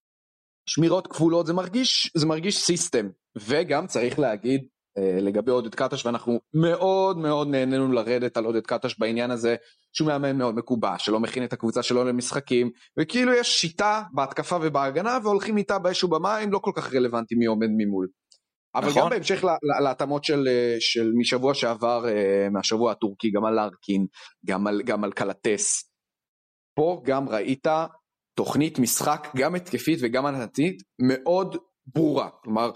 [0.66, 4.64] שמירות כפולות, זה מרגיש, זה מרגיש system, וגם צריך להגיד
[4.98, 9.56] לגבי עודד קטש ואנחנו מאוד מאוד נהנינו לרדת על עודד קטש בעניין הזה
[9.92, 15.18] שהוא מאמן מאוד מקובע שלא מכין את הקבוצה שלו למשחקים וכאילו יש שיטה בהתקפה ובהגנה
[15.22, 18.08] והולכים איתה באש ובמים לא כל כך רלוונטי מי עומד ממול.
[18.74, 19.02] אבל נכון.
[19.02, 19.44] גם בהמשך
[19.84, 24.06] להתאמות של, אה, של משבוע שעבר אה, מהשבוע הטורקי גם על ארקין
[24.46, 25.90] גם על, גם על קלאתס.
[26.76, 27.66] פה גם ראית
[28.36, 32.70] תוכנית משחק גם התקפית וגם הגנתית מאוד ברורה כלומר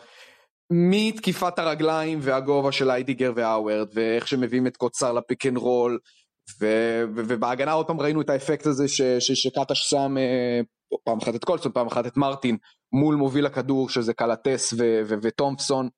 [0.70, 5.98] מתקיפת הרגליים והגובה של היידיגר והאוורד ואיך שמביאים את קוצר ל pick and roll
[7.14, 10.60] ובהגנה עוד פעם ראינו את האפקט הזה ש- ש- שקטש שם אה,
[11.04, 12.56] פעם אחת את קולסון פעם אחת את מרטין
[12.92, 14.74] מול מוביל הכדור שזה קלטס
[15.22, 15.88] וטומפסון.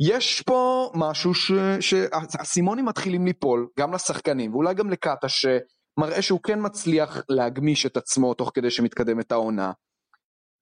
[0.00, 1.32] יש פה משהו
[1.80, 8.34] שהאסימונים מתחילים ליפול גם לשחקנים ואולי גם לקטש שמראה שהוא כן מצליח להגמיש את עצמו
[8.34, 9.72] תוך כדי שמתקדמת העונה.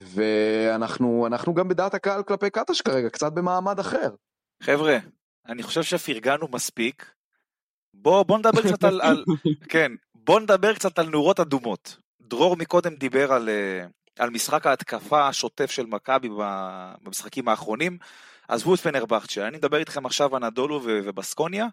[0.03, 4.11] ואנחנו גם בדעת הקהל כלפי קטש כרגע, קצת במעמד אחר.
[4.63, 4.99] חבר'ה,
[5.47, 7.13] אני חושב שפרגנו מספיק.
[7.95, 9.25] בוא, בוא נדבר קצת על, על...
[9.73, 11.97] כן, בוא נדבר קצת על נורות אדומות.
[12.21, 13.87] דרור מקודם דיבר על, אה,
[14.19, 17.99] על משחק ההתקפה השוטף של מכבי במשחקים האחרונים.
[18.49, 21.67] עזבו את פנרבכצ'ה, אני מדבר איתכם עכשיו על נדולו ובסקוניה.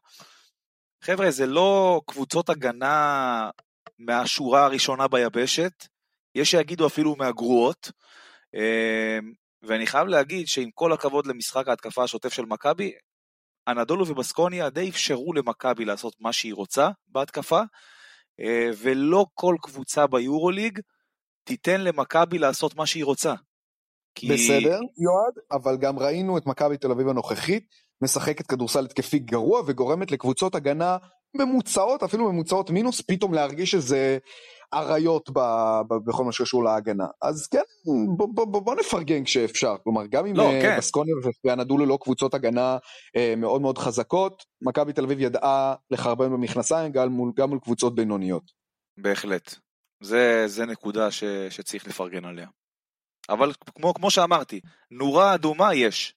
[1.01, 3.49] חבר'ה, זה לא קבוצות הגנה
[3.99, 5.87] מהשורה הראשונה ביבשת,
[6.35, 7.91] יש שיגידו אפילו מהגרועות.
[8.53, 9.31] אמ,
[9.61, 12.91] ואני חייב להגיד שעם כל הכבוד למשחק ההתקפה השוטף של מכבי,
[13.67, 17.61] אנדולו ובסקוניה די אפשרו למכבי לעשות מה שהיא רוצה בהתקפה,
[18.39, 20.79] אה, ולא כל קבוצה ביורוליג
[21.43, 23.33] תיתן למכבי לעשות מה שהיא רוצה.
[24.15, 24.27] כי...
[24.27, 27.65] בסדר, יועד, אבל גם ראינו את מכבי תל אביב הנוכחית
[28.01, 30.97] משחקת כדורסל התקפי גרוע וגורמת לקבוצות הגנה
[31.37, 34.17] ממוצעות, אפילו ממוצעות מינוס, פתאום להרגיש איזה
[34.73, 35.29] אריות
[36.05, 37.07] בכל מה שקשור להגנה.
[37.21, 37.61] אז כן,
[38.17, 39.75] בוא, בוא, בוא, בוא נפרגן כשאפשר.
[39.83, 40.77] כלומר, גם אם לא, אה, כן.
[40.77, 41.15] בסקוניה
[41.45, 42.77] ואנדולו לא קבוצות הגנה
[43.15, 47.95] אה, מאוד מאוד חזקות, מכבי תל אביב ידעה לחרבן במכנסיים גם מול, גם מול קבוצות
[47.95, 48.51] בינוניות.
[48.97, 49.55] בהחלט.
[50.03, 52.47] זה, זה נקודה ש, שצריך לפרגן עליה.
[53.29, 54.61] אבל כמו, כמו שאמרתי,
[54.91, 56.15] נורה אדומה יש.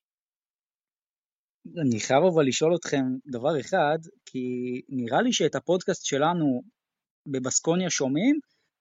[1.86, 4.46] אני חייב אבל לשאול אתכם דבר אחד, כי
[4.88, 6.62] נראה לי שאת הפודקאסט שלנו
[7.26, 8.38] בבסקוניה שומעים,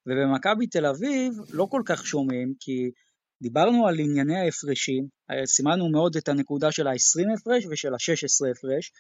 [0.07, 2.91] ובמכבי תל אביב לא כל כך שומעים, כי
[3.41, 5.07] דיברנו על ענייני ההפרשים,
[5.45, 8.91] סימנו מאוד את הנקודה של ה-20 הפרש ושל ה-16 הפרש,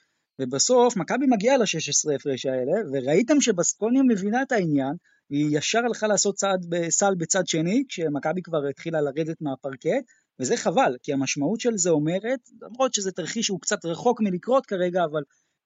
[0.41, 4.93] ובסוף מכבי מגיעה ל-16 הפרש האלה, וראיתם שבסקוניה מבינה את העניין,
[5.29, 10.05] היא ישר הלכה לעשות צעד בסל בצד שני, כשמכבי כבר התחילה לרדת מהפרקט,
[10.39, 15.03] וזה חבל, כי המשמעות של זה אומרת, למרות שזה תרחיש שהוא קצת רחוק מלקרות כרגע,
[15.11, 15.21] אבל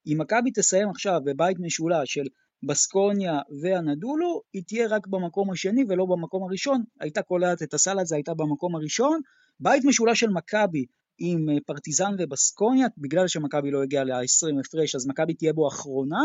[0.06, 2.26] אם מכבי תסיים עכשיו בבית משולש של
[2.62, 6.82] בסקוניה והנדולו, היא תהיה רק במקום השני ולא במקום הראשון.
[7.00, 9.20] הייתה קולעת את הסל הזה, הייתה במקום הראשון.
[9.60, 10.86] בית משולש של מכבי
[11.18, 16.22] עם אה, פרטיזן ובסקוניה, בגלל שמכבי לא הגיעה ל-20 הפרש, אז מכבי תהיה בו אחרונה.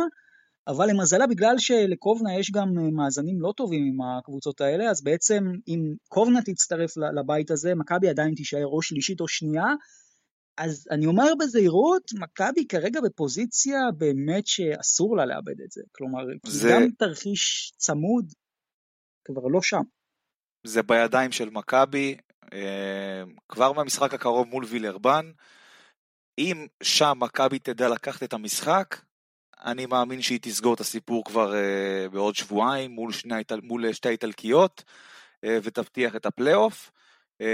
[0.67, 5.43] אבל למזלה, בגלל שלקובנה יש גם אה, מאזנים לא טובים עם הקבוצות האלה, אז בעצם
[5.67, 9.67] אם קובנה תצטרף לבית הזה, מכבי עדיין תישאר או שלישית או שנייה,
[10.57, 15.81] אז אני אומר בזהירות, מכבי כרגע בפוזיציה באמת שאסור לה לאבד את זה.
[15.91, 16.69] כלומר, זה...
[16.71, 18.25] גם תרחיש צמוד
[19.25, 19.81] כבר לא שם.
[20.63, 22.17] זה בידיים של מכבי,
[22.53, 25.31] אה, כבר מהמשחק הקרוב מול וילרבן.
[26.37, 29.01] אם שם מכבי תדע לקחת את המשחק,
[29.65, 34.83] אני מאמין שהיא תסגור את הסיפור כבר uh, בעוד שבועיים מול, שני, מול שתי האיטלקיות
[35.45, 36.91] uh, ותבטיח את הפלייאוף.
[37.41, 37.45] Uh,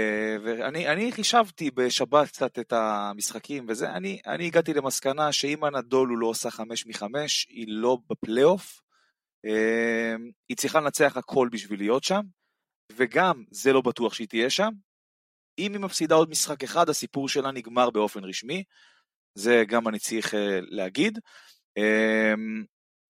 [0.44, 6.50] ואני חישבתי בשבת קצת את המשחקים וזה, אני, אני הגעתי למסקנה שאם אנדולו לא עושה
[6.50, 8.80] חמש מחמש, היא לא בפלייאוף.
[9.46, 12.20] Uh, היא צריכה לנצח הכל בשביל להיות שם,
[12.92, 14.70] וגם זה לא בטוח שהיא תהיה שם.
[15.58, 18.64] אם היא מפסידה עוד משחק אחד, הסיפור שלה נגמר באופן רשמי.
[19.34, 21.18] זה גם אני צריך uh, להגיד.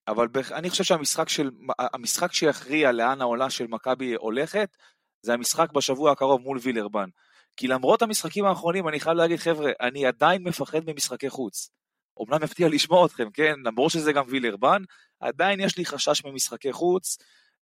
[0.08, 4.76] אבל אני חושב שהמשחק של, המשחק שיכריע לאן העולה של מכבי הולכת,
[5.22, 7.08] זה המשחק בשבוע הקרוב מול וילרבן.
[7.56, 11.70] כי למרות המשחקים האחרונים, אני חייב להגיד, חבר'ה, אני עדיין מפחד ממשחקי חוץ.
[12.16, 13.54] אומנם מפתיע לשמוע אתכם, כן?
[13.64, 14.82] למרות שזה גם וילרבן,
[15.20, 17.18] עדיין יש לי חשש ממשחקי חוץ,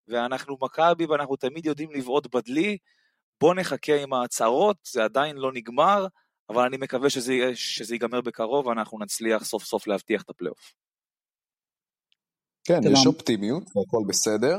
[0.08, 2.78] ואנחנו מכבי ואנחנו תמיד יודעים לבעוט בדלי.
[3.42, 6.08] בואו נחכה עם ההצהרות, זה עדיין לא נגמר,
[6.50, 10.74] אבל אני מקווה שזה, שזה ייגמר בקרוב ואנחנו נצליח סוף סוף להבטיח את הפלייאוף.
[12.64, 14.58] כן, יש אופטימיות, הכל בסדר.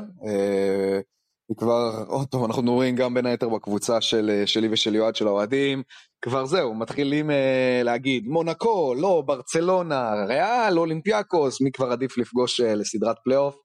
[1.50, 5.16] אה, וכבר, עוד פעם, אנחנו רואים גם בין היתר בקבוצה של, אה, שלי ושל יועד
[5.16, 5.82] של האוהדים,
[6.22, 12.64] כבר זהו, מתחילים אה, להגיד, מונקו, לא, ברצלונה, ריאל, אולימפיאקוס, מי כבר עדיף לפגוש אה,
[12.64, 13.56] לסדרת פלייאוף.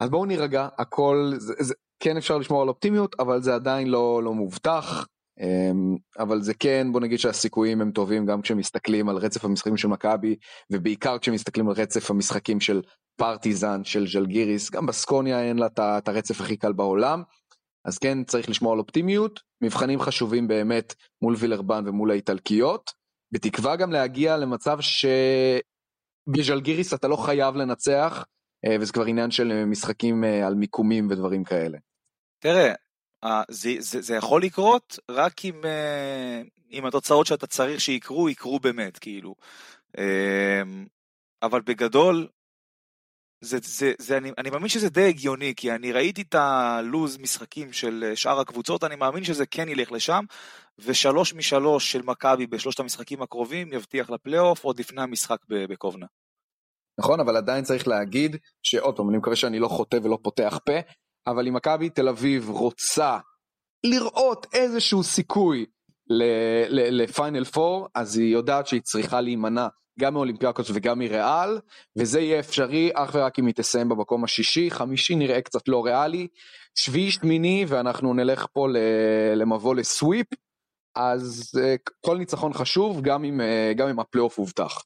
[0.00, 4.22] אז בואו נירגע, הכל, זה, זה, כן אפשר לשמור על אופטימיות, אבל זה עדיין לא,
[4.22, 5.06] לא מובטח.
[5.40, 9.88] אמ, אבל זה כן בוא נגיד שהסיכויים הם טובים גם כשמסתכלים על רצף המשחקים של
[9.88, 10.36] מכבי
[10.70, 12.82] ובעיקר כשמסתכלים על רצף המשחקים של
[13.16, 17.22] פרטיזן של ז'לגיריס גם בסקוניה אין לה את הרצף הכי קל בעולם
[17.84, 22.90] אז כן צריך לשמור על אופטימיות מבחנים חשובים באמת מול וילרבן ומול האיטלקיות
[23.32, 24.78] בתקווה גם להגיע למצב
[26.28, 28.24] שבז'לגיריס אתה לא חייב לנצח
[28.64, 31.78] אה, וזה כבר עניין של משחקים אה, על מיקומים ודברים כאלה.
[32.42, 32.72] תראה
[33.48, 35.60] זה, זה, זה יכול לקרות רק אם,
[36.72, 39.34] אם התוצאות שאתה צריך שיקרו, יקרו באמת, כאילו.
[41.42, 42.28] אבל בגדול,
[43.40, 47.72] זה, זה, זה, אני, אני מאמין שזה די הגיוני, כי אני ראיתי את הלוז משחקים
[47.72, 50.24] של שאר הקבוצות, אני מאמין שזה כן ילך לשם,
[50.78, 56.06] ושלוש משלוש של מכבי בשלושת המשחקים הקרובים יבטיח לפלייאוף עוד לפני המשחק בקובנה.
[57.00, 60.72] נכון, אבל עדיין צריך להגיד, שעוד פעם, אני מקווה שאני לא חוטא ולא פותח פה,
[61.26, 63.18] אבל אם מכבי תל אביב רוצה
[63.84, 65.66] לראות איזשהו סיכוי
[66.68, 69.68] לפיינל פור, אז היא יודעת שהיא צריכה להימנע
[70.00, 71.58] גם מאולימפיאקוס וגם מריאל,
[71.96, 76.28] וזה יהיה אפשרי אך ורק אם היא תסיים במקום השישי, חמישי נראה קצת לא ריאלי,
[76.74, 78.68] שביעי שמיני ואנחנו נלך פה
[79.36, 80.26] למבוא ל sweep,
[80.94, 84.82] אז אה, כל ניצחון חשוב גם אם, אה, גם אם הפלייאוף הובטח.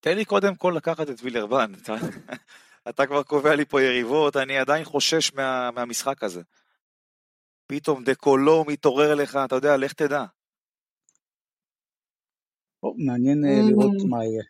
[0.00, 1.72] תן לי קודם כל לקחת את וילרבן,
[2.88, 6.42] אתה, כבר קובע לי פה יריבות, אני עדיין חושש מה, מהמשחק הזה.
[7.66, 10.24] פתאום דקולו מתעורר לך, אתה יודע, לך תדע.
[12.96, 14.42] מעניין אה, לראות מה יהיה.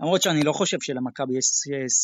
[0.00, 1.46] למרות שאני לא חושב שלמכבי יש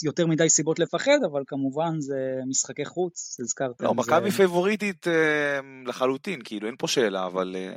[0.05, 3.85] יותר מדי סיבות לפחד, אבל כמובן זה משחקי חוץ, הזכרתם.
[3.85, 4.37] לא, מכבי זה...
[4.37, 7.75] פייבוריטית אה, לחלוטין, כאילו, אין פה שאלה, אבל אה,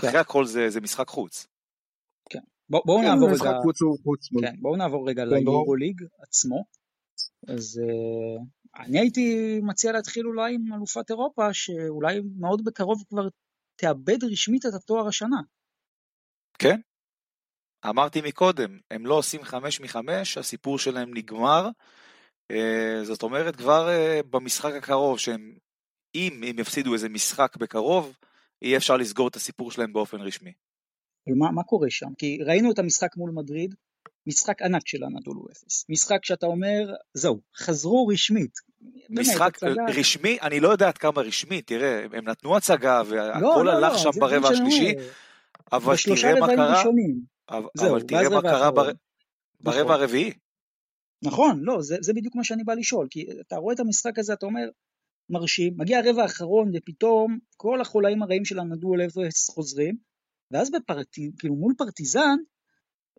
[0.00, 0.08] כן.
[0.08, 1.46] אחרי הכל זה, זה משחק חוץ.
[2.70, 3.58] בואו בוא כן, נעבור רגע...
[3.62, 4.28] חוץ הוא חוץ.
[4.40, 6.64] כן, בואו נעבור רגע כן, ליורוליג עצמו.
[7.48, 13.28] אז uh, אני הייתי מציע להתחיל אולי עם אלופת אירופה, שאולי מאוד בקרוב כבר
[13.76, 15.40] תאבד רשמית את התואר השנה.
[16.58, 16.80] כן.
[17.88, 21.68] אמרתי מקודם, הם לא עושים חמש מחמש, הסיפור שלהם נגמר.
[22.50, 25.56] אה, זאת אומרת, כבר אה, במשחק הקרוב, שהם,
[26.14, 28.16] אם הם יפסידו איזה משחק בקרוב,
[28.62, 30.52] יהיה אפשר לסגור את הסיפור שלהם באופן רשמי.
[31.26, 32.14] מה, מה קורה שם?
[32.18, 33.74] כי ראינו את המשחק מול מדריד,
[34.26, 35.84] משחק ענק של הנדולו אפס.
[35.88, 38.58] משחק שאתה אומר, זהו, חזרו רשמית.
[39.10, 39.94] משחק באמת.
[39.96, 43.92] רשמי, אני לא יודע עד כמה רשמי, תראה, הם נתנו הצגה והכל לא, לא, הלך
[43.92, 44.92] לא, שם ברבע השלישי.
[45.72, 46.82] אבל תראה מה קרה,
[47.48, 48.90] אבל, אבל תראה מה קרה בר...
[49.60, 50.00] ברבע נכון.
[50.00, 50.32] הרביעי.
[51.22, 54.32] נכון, לא, זה, זה בדיוק מה שאני בא לשאול, כי אתה רואה את המשחק הזה,
[54.32, 54.68] אתה אומר,
[55.30, 59.96] מרשים, מגיע הרבע האחרון ופתאום כל החולאים הרעים של הנדו אל אפס חוזרים,
[60.50, 62.36] ואז בפרטי, כאילו מול פרטיזן,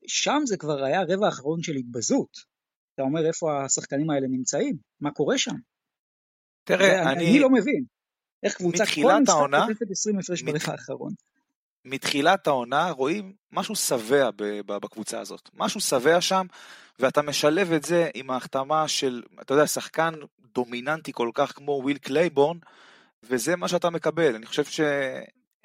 [0.07, 2.29] שם זה כבר היה הרבע האחרון של התבזות.
[2.93, 5.55] אתה אומר איפה השחקנים האלה נמצאים, מה קורה שם.
[6.63, 7.29] תראה, אני...
[7.29, 7.85] אני לא מבין.
[8.43, 9.35] איך קבוצה כל משחק
[9.67, 11.13] חוטפת 20 הפרש ברבע האחרון.
[11.85, 14.29] מתחילת העונה רואים משהו שבע
[14.65, 16.45] בקבוצה הזאת, משהו שבע שם,
[16.99, 20.13] ואתה משלב את זה עם ההחתמה של, אתה יודע, שחקן
[20.53, 22.57] דומיננטי כל כך כמו וויל קלייבורן,
[23.23, 24.35] וזה מה שאתה מקבל.
[24.35, 24.63] אני חושב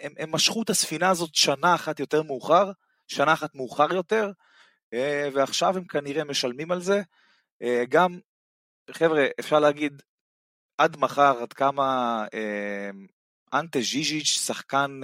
[0.02, 2.70] שהם משכו את הספינה הזאת שנה אחת יותר מאוחר,
[3.08, 4.30] שנה אחת מאוחר יותר,
[4.94, 7.02] אה, ועכשיו הם כנראה משלמים על זה.
[7.62, 8.18] אה, גם,
[8.90, 10.02] חבר'ה, אפשר להגיד
[10.78, 12.90] עד מחר עד כמה אה,
[13.54, 15.00] אנטה ז'יז'יץ', שחקן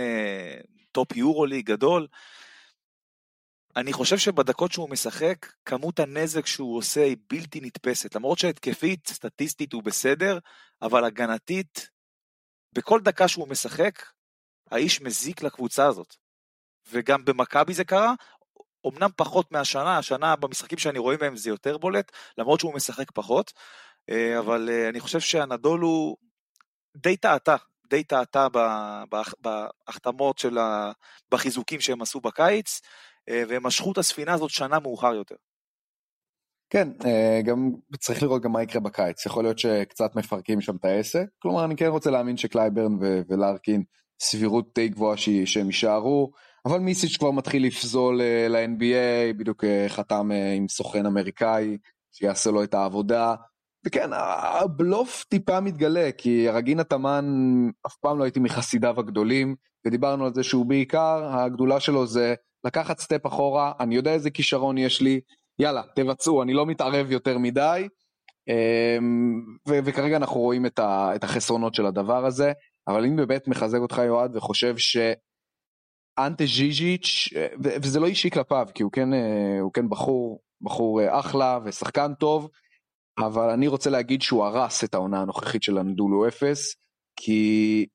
[0.93, 2.07] טופ יורוליג גדול.
[3.77, 8.15] אני חושב שבדקות שהוא משחק, כמות הנזק שהוא עושה היא בלתי נתפסת.
[8.15, 10.39] למרות שהתקפית, סטטיסטית הוא בסדר,
[10.83, 11.91] אבל הגנתית,
[12.73, 14.03] בכל דקה שהוא משחק,
[14.71, 16.15] האיש מזיק לקבוצה הזאת.
[16.91, 18.15] וגם במכבי זה קרה,
[18.87, 23.53] אמנם פחות מהשנה, השנה במשחקים שאני רואה מהם זה יותר בולט, למרות שהוא משחק פחות,
[24.11, 26.17] אה, אבל אה, אני חושב שהנדול הוא
[26.97, 27.57] די טעתה
[27.91, 28.47] די טעתה
[29.87, 30.93] בהחתמות של ה...
[31.31, 32.81] בחיזוקים שהם עשו בקיץ,
[33.29, 35.35] אה, והם משכו את הספינה הזאת שנה מאוחר יותר.
[36.71, 36.89] כן,
[37.45, 41.65] גם צריך לראות גם מה יקרה בקיץ, יכול להיות שקצת מפרקים שם את העסק, כלומר
[41.65, 42.93] אני כן רוצה להאמין שקלייברן
[43.29, 43.85] ולארקין
[44.21, 46.31] סבירות די גבוהה שהם יישארו,
[46.67, 51.79] אבל מיסיץ' כבר מתחיל לפזול אה, ל-NBA, בדיוק חתם עם סוכן אמריקאי
[52.13, 53.35] שיעשה לו את העבודה,
[53.87, 57.25] וכן, הבלוף טיפה מתגלה, כי ארגין אטאמן,
[57.87, 59.57] אף פעם לא הייתי מחסידיו הגדולים,
[59.87, 64.79] ודיברנו על זה שהוא בעיקר, הגדולה שלו זה לקחת סטפ אחורה, אני יודע איזה כישרון
[64.79, 65.21] יש לי,
[65.59, 67.89] יאללה, תבצעו, אני לא מתערב יותר מדי,
[68.49, 72.53] אמ, ו- וכרגע אנחנו רואים את, ה- את החסרונות של הדבר הזה,
[72.89, 77.29] אבל אני באמת מחזק אותך יועד וחושב שאנטה ז'יז'יץ',
[77.63, 82.15] וזה לא אישי כלפיו, כי הוא כן, אה, הוא כן בחור, בחור אה, אחלה ושחקן
[82.15, 82.51] טוב,
[83.19, 86.77] אבל אני רוצה להגיד שהוא הרס את העונה הנוכחית של הנדולו אפס,
[87.17, 87.87] כי,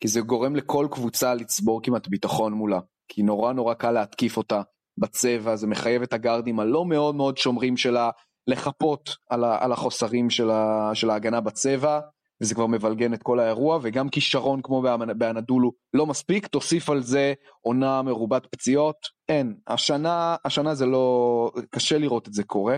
[0.00, 4.62] כי זה גורם לכל קבוצה לצבור כמעט ביטחון מולה, כי נורא נורא קל להתקיף אותה
[4.98, 8.10] בצבע, זה מחייב את הגארדים הלא מאוד מאוד שומרים שלה
[8.46, 12.00] לחפות על, ה, על החוסרים של, ה, של ההגנה בצבע,
[12.40, 14.82] וזה כבר מבלגן את כל האירוע, וגם כישרון כמו
[15.16, 18.96] באנדולו לא מספיק, תוסיף על זה עונה מרובת פציעות,
[19.28, 22.76] אין, השנה, השנה זה לא, קשה לראות את זה קורה.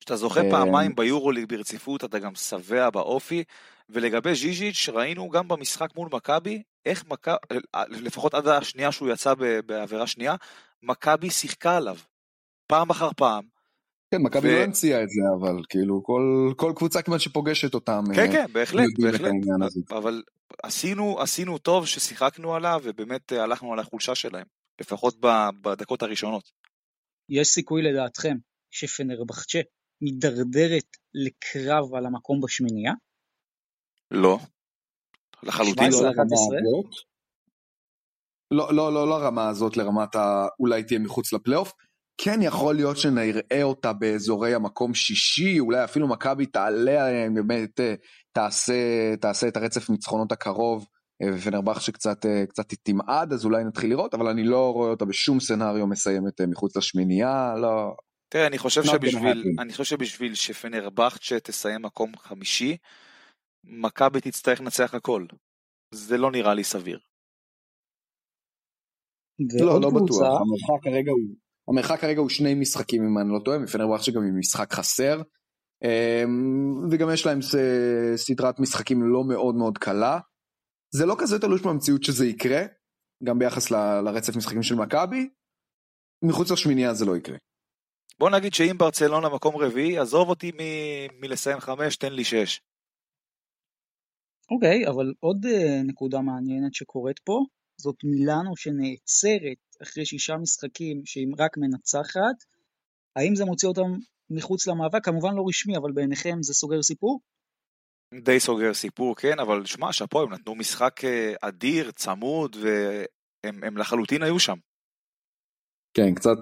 [0.00, 3.44] כשאתה זוכה אה, פעמיים ביורוליג ברציפות, אתה גם שבע באופי,
[3.88, 7.36] ולגבי ז'יז'יץ', ראינו גם במשחק מול מכבי, איך מכבי,
[7.88, 9.34] לפחות עד השנייה שהוא יצא
[9.66, 10.34] בעבירה שנייה,
[10.82, 11.96] מכבי שיחקה עליו.
[12.66, 13.44] פעם אחר פעם.
[14.14, 18.02] כן, מכבי ו- לא המציאה את זה, אבל כאילו כל, כל קבוצה כמעט שפוגשת אותם.
[18.14, 19.32] כן, אה, כן, בהחלט, בהחלט.
[19.90, 20.22] אבל
[20.62, 24.46] עשינו, עשינו טוב ששיחקנו עליו, ובאמת אה, הלכנו על החולשה שלהם.
[24.80, 26.50] לפחות ב- בדקות הראשונות.
[27.28, 28.36] יש סיכוי לדעתכם
[28.70, 29.60] שפנרבחצ'ה
[30.00, 32.92] מידרדרת לקרב על המקום בשמינייה?
[34.10, 34.38] לא.
[35.42, 35.92] לחלוטין.
[35.92, 36.38] 17, לא 11?
[36.38, 36.94] לרמה הזאת.
[38.50, 40.46] לא, לא, לא לרמה הזאת, לרמת ה...
[40.60, 41.72] אולי תהיה מחוץ לפלייאוף.
[42.24, 47.94] כן יכול להיות שנראה אותה באזורי המקום שישי, אולי אפילו מכבי תעלה עליהם, באמת אה,
[48.32, 48.72] תעשה,
[49.20, 50.86] תעשה את הרצף ניצחונות הקרוב,
[51.22, 55.04] אה, ופנרבח שקצת אה, קצת תמעד, אז אולי נתחיל לראות, אבל אני לא רואה אותה
[55.04, 57.94] בשום סצנריו מסיימת מחוץ לשמינייה, לא...
[58.28, 59.44] תראה, אני חושב שבשביל.
[59.58, 62.76] אני חושב שבשביל שפנרבכצ'ה תסיים מקום חמישי,
[63.64, 65.26] מכבי תצטרך לנצח הכל.
[65.94, 66.98] זה לא נראה לי סביר.
[69.60, 71.34] לא, לא בטוח, המרחק כרגע הוא,
[71.70, 75.22] המרחק כרגע הוא שני משחקים אם אני לא טועה, מפנרבח שגם עם משחק חסר,
[75.84, 77.38] אמ, וגם יש להם
[78.16, 80.18] סדרת משחקים לא מאוד מאוד קלה.
[80.94, 82.62] זה לא כזה תלוש במציאות שזה יקרה,
[83.24, 85.28] גם ביחס ל- לרצף משחקים של מכבי,
[86.22, 87.36] מחוץ לשמינייה זה לא יקרה.
[88.18, 92.60] בוא נגיד שאם ברצלונה מקום רביעי, עזוב אותי מ- מלסיים חמש, תן לי שש.
[94.50, 97.44] אוקיי, אבל עוד אה, נקודה מעניינת שקורית פה,
[97.80, 102.44] זאת מילאנו שנעצרת אחרי שישה משחקים שהיא רק מנצחת.
[103.16, 103.98] האם זה מוציא אותם
[104.30, 105.04] מחוץ למאבק?
[105.04, 107.20] כמובן לא רשמי, אבל בעיניכם זה סוגר סיפור?
[108.14, 113.76] די סוגר סיפור, כן, אבל שמע, שאפו, הם נתנו משחק אה, אדיר, צמוד, והם הם
[113.76, 114.56] לחלוטין היו שם.
[115.94, 116.38] כן, קצת,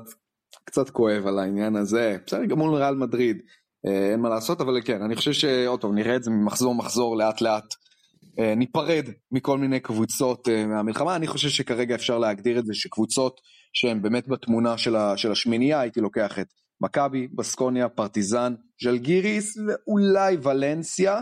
[0.64, 3.42] קצת כואב על העניין הזה, בסדר, גם מול ריאל מדריד,
[3.86, 7.16] אה, אין מה לעשות, אבל כן, אני חושב שעוד פעם, נראה את זה ממחזור מחזור
[7.16, 7.74] לאט לאט.
[8.38, 13.40] אה, ניפרד מכל מיני קבוצות אה, מהמלחמה, אני חושב שכרגע אפשר להגדיר את זה שקבוצות
[13.72, 16.46] שהן באמת בתמונה של, ה, של השמינייה, הייתי לוקח את
[16.80, 21.20] מכבי, בסקוניה, פרטיזן, ז'לגיריס ואולי ולנסיה.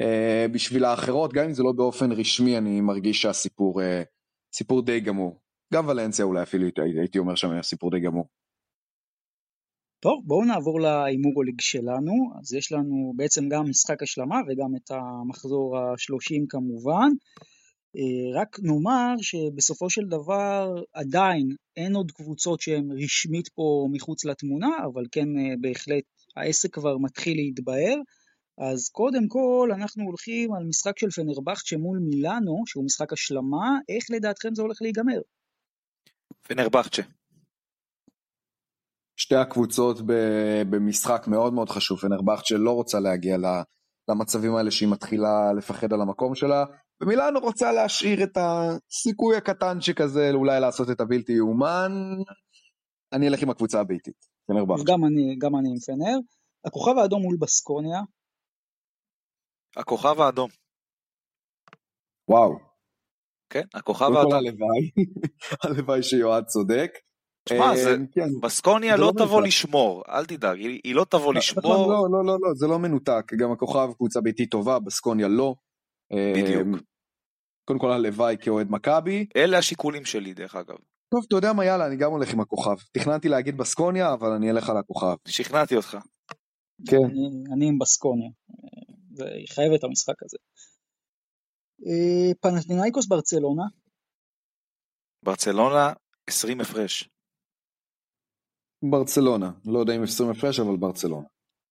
[0.00, 3.80] אה, בשביל האחרות, גם אם זה לא באופן רשמי, אני מרגיש שהסיפור
[4.54, 5.40] סיפור די גמור.
[5.74, 6.66] גם ולנסיה אולי אפילו
[7.00, 8.28] הייתי, אומר שם סיפור די גמור.
[10.00, 12.12] טוב, בואו נעבור להימורוליג שלנו.
[12.40, 17.08] אז יש לנו בעצם גם משחק השלמה וגם את המחזור ה-30 כמובן.
[17.96, 24.70] אה, רק נאמר שבסופו של דבר עדיין אין עוד קבוצות שהן רשמית פה מחוץ לתמונה,
[24.92, 26.04] אבל כן אה, בהחלט
[26.36, 27.96] העסק כבר מתחיל להתבהר.
[28.58, 34.04] אז קודם כל אנחנו הולכים על משחק של פנרבכצ'ה מול מילאנו, שהוא משחק השלמה, איך
[34.10, 35.20] לדעתכם זה הולך להיגמר?
[36.42, 37.02] פנרבכצ'ה.
[39.30, 39.96] שתי הקבוצות
[40.70, 43.36] במשחק מאוד מאוד חשוב, פנרבכצ'ה לא רוצה להגיע
[44.08, 46.64] למצבים האלה שהיא מתחילה לפחד על המקום שלה,
[47.02, 51.92] ומילאנו רוצה להשאיר את הסיכוי הקטנצ'יק הזה אולי לעשות את הבלתי יאומן.
[53.12, 54.84] אני אלך עם הקבוצה הביתית, פנרבכצ'ה.
[54.92, 56.18] גם אני, גם אני עם פנר.
[56.64, 58.00] הכוכב האדום מול בסקוניה,
[59.76, 60.50] הכוכב האדום.
[62.28, 62.58] וואו,
[63.50, 64.32] כן, הכוכב האדום.
[64.32, 64.90] הלוואי,
[65.64, 66.90] הלוואי שיועד צודק.
[67.48, 69.46] שמע, אה, זה- כן, בסקוניה לא לא תבוא מנותק.
[69.46, 71.62] לשמור, אל תדאג, היא היא לא תבוא נכון, לשמור.
[71.92, 75.54] לא, לא, לא, לא, זה לא מנותק, גם הכוכב קבוצה ביתית טובה, בסקוניה לא.
[76.12, 76.82] אה, בדיוק.
[77.64, 79.26] קודם כל הלוואי כאוהד מכבי.
[79.36, 80.76] אלה השיקולים שלי, דרך אגב.
[81.14, 82.76] טוב, אתה יודע מה, יאללה, אני גם הולך עם הכוכב.
[82.92, 85.14] תכננתי להגיד בסקוניה, אבל אני אלך על הכוכב.
[85.28, 85.98] שכנעתי אותך.
[86.90, 86.96] כן.
[86.96, 90.36] אני, אני עם בסקוניה, אה, והיא חייבת את המשחק הזה.
[91.86, 93.62] אה, פנתנאיקוס ברצלונה,
[95.24, 95.92] ברצלונה,
[96.30, 97.08] 20 הפרש.
[98.82, 101.26] ברצלונה, לא יודע אם 20 הפרש, אבל ברצלונה.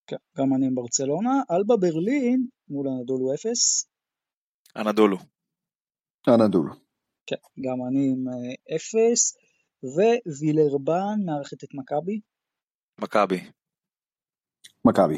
[0.08, 3.90] כן, גם אני עם ברצלונה, אלבה ברלין מול הנדולו אפס,
[4.78, 5.18] אנדולו.
[6.28, 6.74] אנדולו.
[7.26, 7.36] כן,
[7.66, 9.38] גם אני עם אה, אפס,
[10.40, 12.20] ווילרבן מארחת את מכבי,
[13.02, 13.40] מכבי.
[14.86, 15.18] מכבי.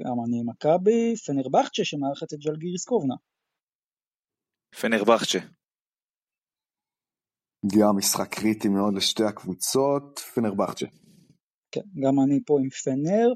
[0.00, 3.14] גם אני עם מכבי, פנרבכצ'ה שמארחת את ג'לגיריס קובנה,
[4.80, 5.59] פנרבכצ'ה.
[7.66, 10.86] גם משחק קריטי מאוד לשתי הקבוצות, פנרבכצ'ה.
[11.72, 13.28] כן, גם אני פה עם פנר,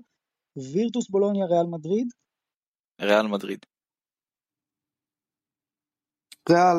[0.72, 2.08] וירטוס בולוניה ריאל מדריד,
[3.00, 3.58] ריאל מדריד.
[6.48, 6.78] ריאל,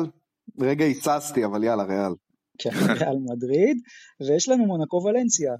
[0.60, 2.14] רגע הצצתי, אבל יאללה, ריאל.
[2.58, 2.70] כן,
[3.00, 3.76] ריאל מדריד,
[4.20, 5.52] ויש לנו מונקו ולנסיה,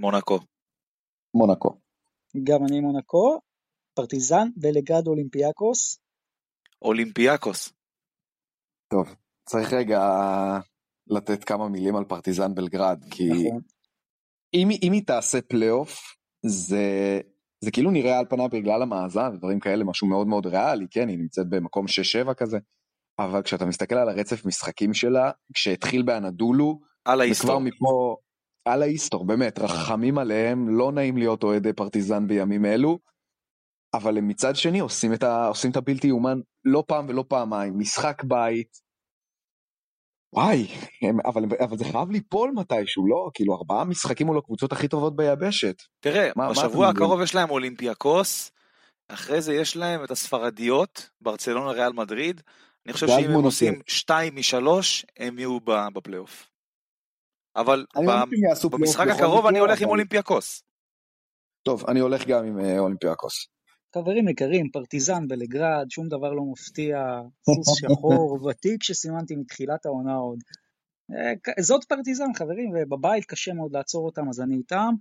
[0.00, 0.38] מונקו.
[1.34, 1.70] מונקו.
[2.44, 3.40] גם אני מונקו,
[3.94, 5.98] פרטיזן, בלגרד אולימפיאקוס,
[6.82, 7.72] אולימפיאקוס.
[8.92, 9.14] טוב,
[9.48, 10.00] צריך רגע
[11.06, 13.60] לתת כמה מילים על פרטיזן בלגרד, כי נכון,
[14.54, 16.16] אם, אם היא תעשה פלייאוף,
[16.46, 17.20] זה,
[17.64, 21.18] זה כאילו נראה על פניו בגלל המאזן ודברים כאלה, משהו מאוד מאוד ריאלי, כן, היא
[21.18, 21.86] נמצאת במקום
[22.26, 22.58] 6-7 כזה,
[23.18, 27.50] אבל כשאתה מסתכל על הרצף משחקים שלה, כשהתחיל באנדולו, על ההיסטור.
[27.50, 28.16] וכבר מפה,
[28.64, 32.98] על ההיסטור, באמת, רחמים עליהם, לא נעים להיות אוהדי פרטיזן בימים אלו,
[33.94, 37.78] אבל הם מצד שני עושים את, ה, עושים את הבלתי יאומן לא פעם ולא פעמיים,
[37.78, 38.76] משחק בית,
[40.32, 40.66] וואי,
[41.02, 43.30] הם, אבל, אבל זה חייב ליפול מתישהו, לא?
[43.34, 45.82] כאילו ארבעה משחקים מול הקבוצות הכי טובות ביבשת.
[46.00, 48.52] תראה, מה- מה בשבוע אתם הקרוב יש להם אולימפיאקוס,
[49.08, 52.40] אחרי זה יש להם את הספרדיות, ברצלונה ריאל מדריד.
[52.86, 53.44] אני חושב שאם הם.
[53.44, 56.48] עושים שתיים משלוש, הם יהיו ב- בפלייאוף.
[57.56, 60.62] אבל ב- לא פלייאוף במשחק הקרוב אני הולך עם אולימפיאקוס.
[61.66, 63.46] טוב, אני הולך גם עם אה, אולימפיאקוס.
[63.94, 70.38] חברים יקרים, פרטיזן בלגרד, שום דבר לא מפתיע, סוס שחור, ותיק שסימנתי מתחילת העונה עוד.
[71.10, 74.94] אה, זאת פרטיזן חברים, ובבית קשה מאוד לעצור אותם, אז אני איתם.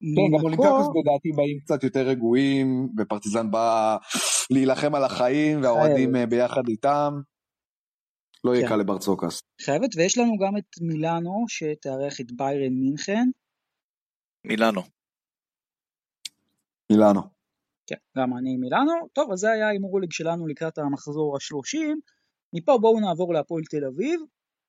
[0.00, 3.96] כן, גם אולימפיאקוס לדעתי באים קצת יותר רגועים, ופרטיזן בא
[4.50, 7.12] להילחם על החיים, והאוהדים אה, ביחד איתם.
[8.44, 8.68] לא יהיה כן.
[8.68, 9.42] קל לברצוקס.
[9.60, 13.28] חייבת, ויש לנו גם את מילאנו, שתארח את ביירן מינכן.
[14.44, 14.82] מילאנו.
[16.92, 17.37] מילאנו.
[17.88, 18.92] כן, גם אני מילאנו.
[19.12, 22.00] טוב, אז זה היה ההימור ליג שלנו לקראת המחזור השלושים.
[22.54, 24.20] מפה בואו נעבור להפועל תל אביב.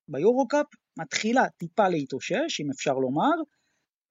[0.08, 0.66] ביורו-קאפ
[0.98, 3.34] מתחילה טיפה להתאושש, אם אפשר לומר.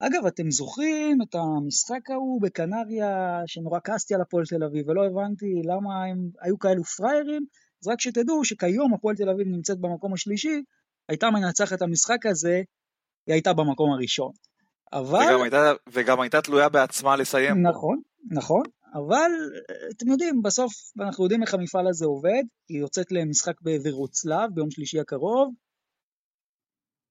[0.02, 5.46] אגב, אתם זוכרים את המשחק ההוא בקנריה, שנורא כעסתי על הפועל תל אביב, ולא הבנתי
[5.64, 7.46] למה הם היו כאלו פראיירים?
[7.82, 10.62] אז רק שתדעו שכיום הפועל תל אביב נמצאת במקום השלישי,
[11.08, 12.62] הייתה מנצחת את המשחק הזה,
[13.26, 14.32] היא הייתה במקום הראשון.
[14.92, 15.18] אבל...
[15.28, 17.66] וגם הייתה- וגם הייתה תלויה בעצמה לסיים.
[17.66, 18.00] נכון,
[18.30, 18.62] נכון,
[18.94, 19.30] אבל
[19.96, 25.00] אתם יודעים, בסוף אנחנו יודעים איך המפעל הזה עובד, היא יוצאת למשחק בוורוצלב ביום שלישי
[25.00, 25.54] הקרוב.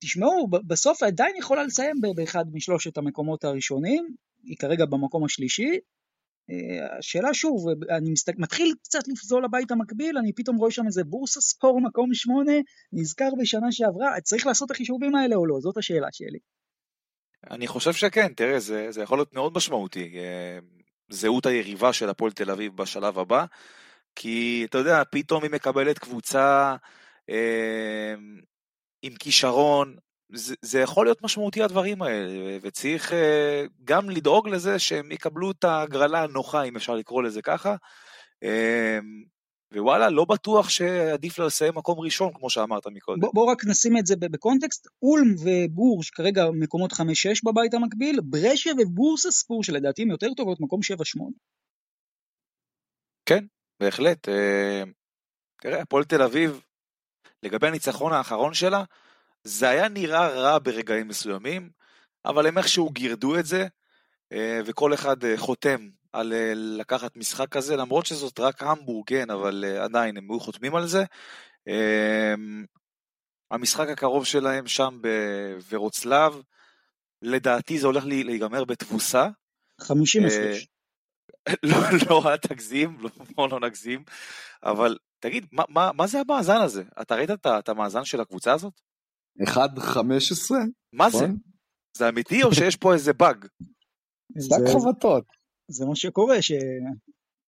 [0.03, 5.79] תשמעו, בסוף עדיין יכולה לסיים באחד משלושת המקומות הראשונים, היא כרגע במקום השלישי.
[6.49, 7.65] אה, השאלה שוב,
[7.97, 12.13] אני מסתכל, מתחיל קצת לפזול לבית המקביל, אני פתאום רואה שם איזה בורסה ספור מקום
[12.13, 12.53] שמונה,
[12.93, 15.59] נזכר בשנה שעברה, צריך לעשות את החישובים האלה או לא?
[15.59, 16.39] זאת השאלה שלי.
[17.51, 20.59] אני חושב שכן, תראה, זה, זה יכול להיות מאוד משמעותי, אה,
[21.09, 23.45] זהות היריבה של הפועל תל אביב בשלב הבא,
[24.15, 26.75] כי אתה יודע, פתאום היא מקבלת קבוצה
[27.29, 28.13] אה,
[29.01, 29.95] עם כישרון,
[30.33, 35.63] זה, זה יכול להיות משמעותי הדברים האלה, וצריך אה, גם לדאוג לזה שהם יקבלו את
[35.63, 37.75] ההגרלה הנוחה, אם אפשר לקרוא לזה ככה,
[38.43, 38.99] אה,
[39.75, 43.19] ווואלה, לא בטוח שעדיף לה לסיים מקום ראשון, כמו שאמרת מקודם.
[43.19, 46.95] בוא, בוא רק נשים את זה בקונטקסט, אולם ובורש כרגע מקומות 5-6
[47.45, 50.79] בבית המקביל, ברשיה ובורסה ספור שלדעתי הם יותר טובות, מקום
[51.19, 51.21] 7-8.
[53.25, 53.45] כן,
[53.79, 54.29] בהחלט.
[54.29, 54.83] אה,
[55.61, 56.61] תראה, הפועל תל אביב,
[57.43, 58.83] לגבי הניצחון האחרון שלה,
[59.43, 61.69] זה היה נראה רע ברגעים מסוימים,
[62.25, 63.67] אבל הם איכשהו גירדו את זה,
[64.31, 69.29] אה, וכל אחד אה, חותם על אה, לקחת משחק כזה, למרות שזאת רק המבורג, כן,
[69.29, 71.03] אבל אה, עדיין הם היו חותמים על זה.
[71.67, 72.33] אה,
[73.51, 76.41] המשחק הקרוב שלהם שם בוורוצלב,
[77.21, 79.27] לדעתי זה הולך להיגמר בתבוסה.
[79.81, 80.63] 50 אה, הפרש.
[80.63, 80.69] כן.
[81.69, 81.77] לא,
[82.09, 84.03] לא, אל תגזים, לא, בוא לא נגזים,
[84.63, 86.83] אבל תגיד, מה, מה, מה זה המאזן הזה?
[87.01, 88.81] אתה ראית את, המאזן של הקבוצה הזאת?
[89.41, 89.47] 1-15?
[90.93, 91.17] מה זה?
[91.17, 91.37] נכון?
[91.97, 93.45] זה אמיתי או שיש פה איזה באג?
[94.37, 95.38] זה, חבטות.
[95.69, 96.51] זה מה שקורה, ש...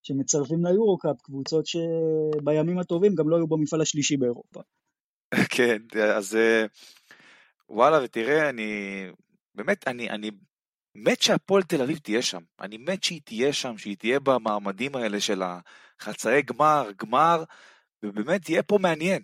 [0.04, 4.62] שמצרפים ליורו-קאפ קבוצות שבימים הטובים גם לא היו במפעל השלישי באירופה.
[5.56, 5.78] כן,
[6.16, 6.66] אז אה,
[7.70, 8.72] וואלה, ותראה, אני
[9.56, 10.32] באמת, אני, אני
[10.96, 12.42] מת שהפועל תל אביב תהיה שם.
[12.60, 17.44] אני מת שהיא תהיה שם, שהיא תהיה במעמדים האלה של החצאי גמר, גמר,
[18.04, 19.22] ובאמת יהיה פה מעניין.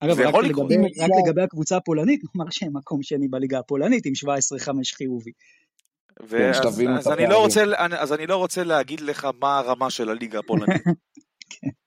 [0.00, 0.76] אגב, רק לגבי.
[0.76, 5.32] רק לגבי הקבוצה הפולנית, נאמר שהם מקום שני בליגה הפולנית עם 17-5 חיובי.
[6.20, 7.26] ואז, שתבינו את אז, אני.
[7.26, 10.68] לא רוצה, אני- אז אני לא רוצה להגיד לך מה הרמה של הליגה הפולנית.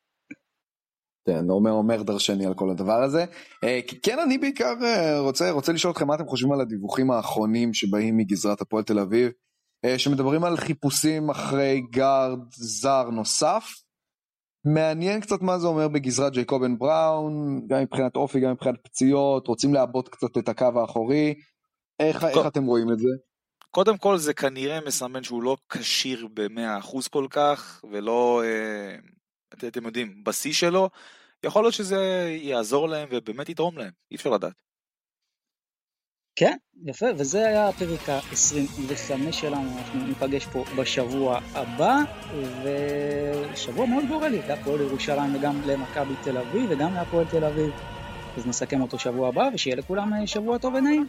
[1.27, 3.25] כן, אומר, אומר דרשני על כל הדבר הזה.
[3.63, 7.73] אה, כן, אני בעיקר אה, רוצה, רוצה לשאול אתכם מה אתם חושבים על הדיווחים האחרונים
[7.73, 9.31] שבאים מגזרת הפועל תל אביב,
[9.85, 13.65] אה, שמדברים על חיפושים אחרי גארד זר נוסף.
[14.65, 19.73] מעניין קצת מה זה אומר בגזרת ג'ייקובן בראון, גם מבחינת אופי, גם מבחינת פציעות, רוצים
[19.73, 21.33] לעבות קצת את הקו האחורי.
[21.99, 23.09] איך, איך אתם רואים את זה?
[23.75, 28.95] קודם כל זה כנראה מסמן שהוא לא כשיר ב-100% כל כך, ולא, אה,
[29.53, 30.89] את- אתם יודעים, בשיא שלו.
[31.43, 34.53] יכול להיות שזה יעזור להם ובאמת יתרום להם, אי אפשר לדעת.
[36.35, 41.95] כן, יפה, וזה היה הפרק ה-25 שלנו, אנחנו ניפגש פה בשבוע הבא,
[42.63, 47.73] ושבוע מאוד גורלי, להפועל ירושלים וגם למכבי תל אביב וגם להפועל תל אביב.
[48.37, 51.07] אז נסכם אותו שבוע הבא, ושיהיה לכולם אה, שבוע טוב ונעים.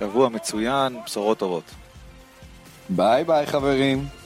[0.00, 1.64] שבוע מצוין, בשורות טובות.
[2.88, 4.19] ביי ביי חברים.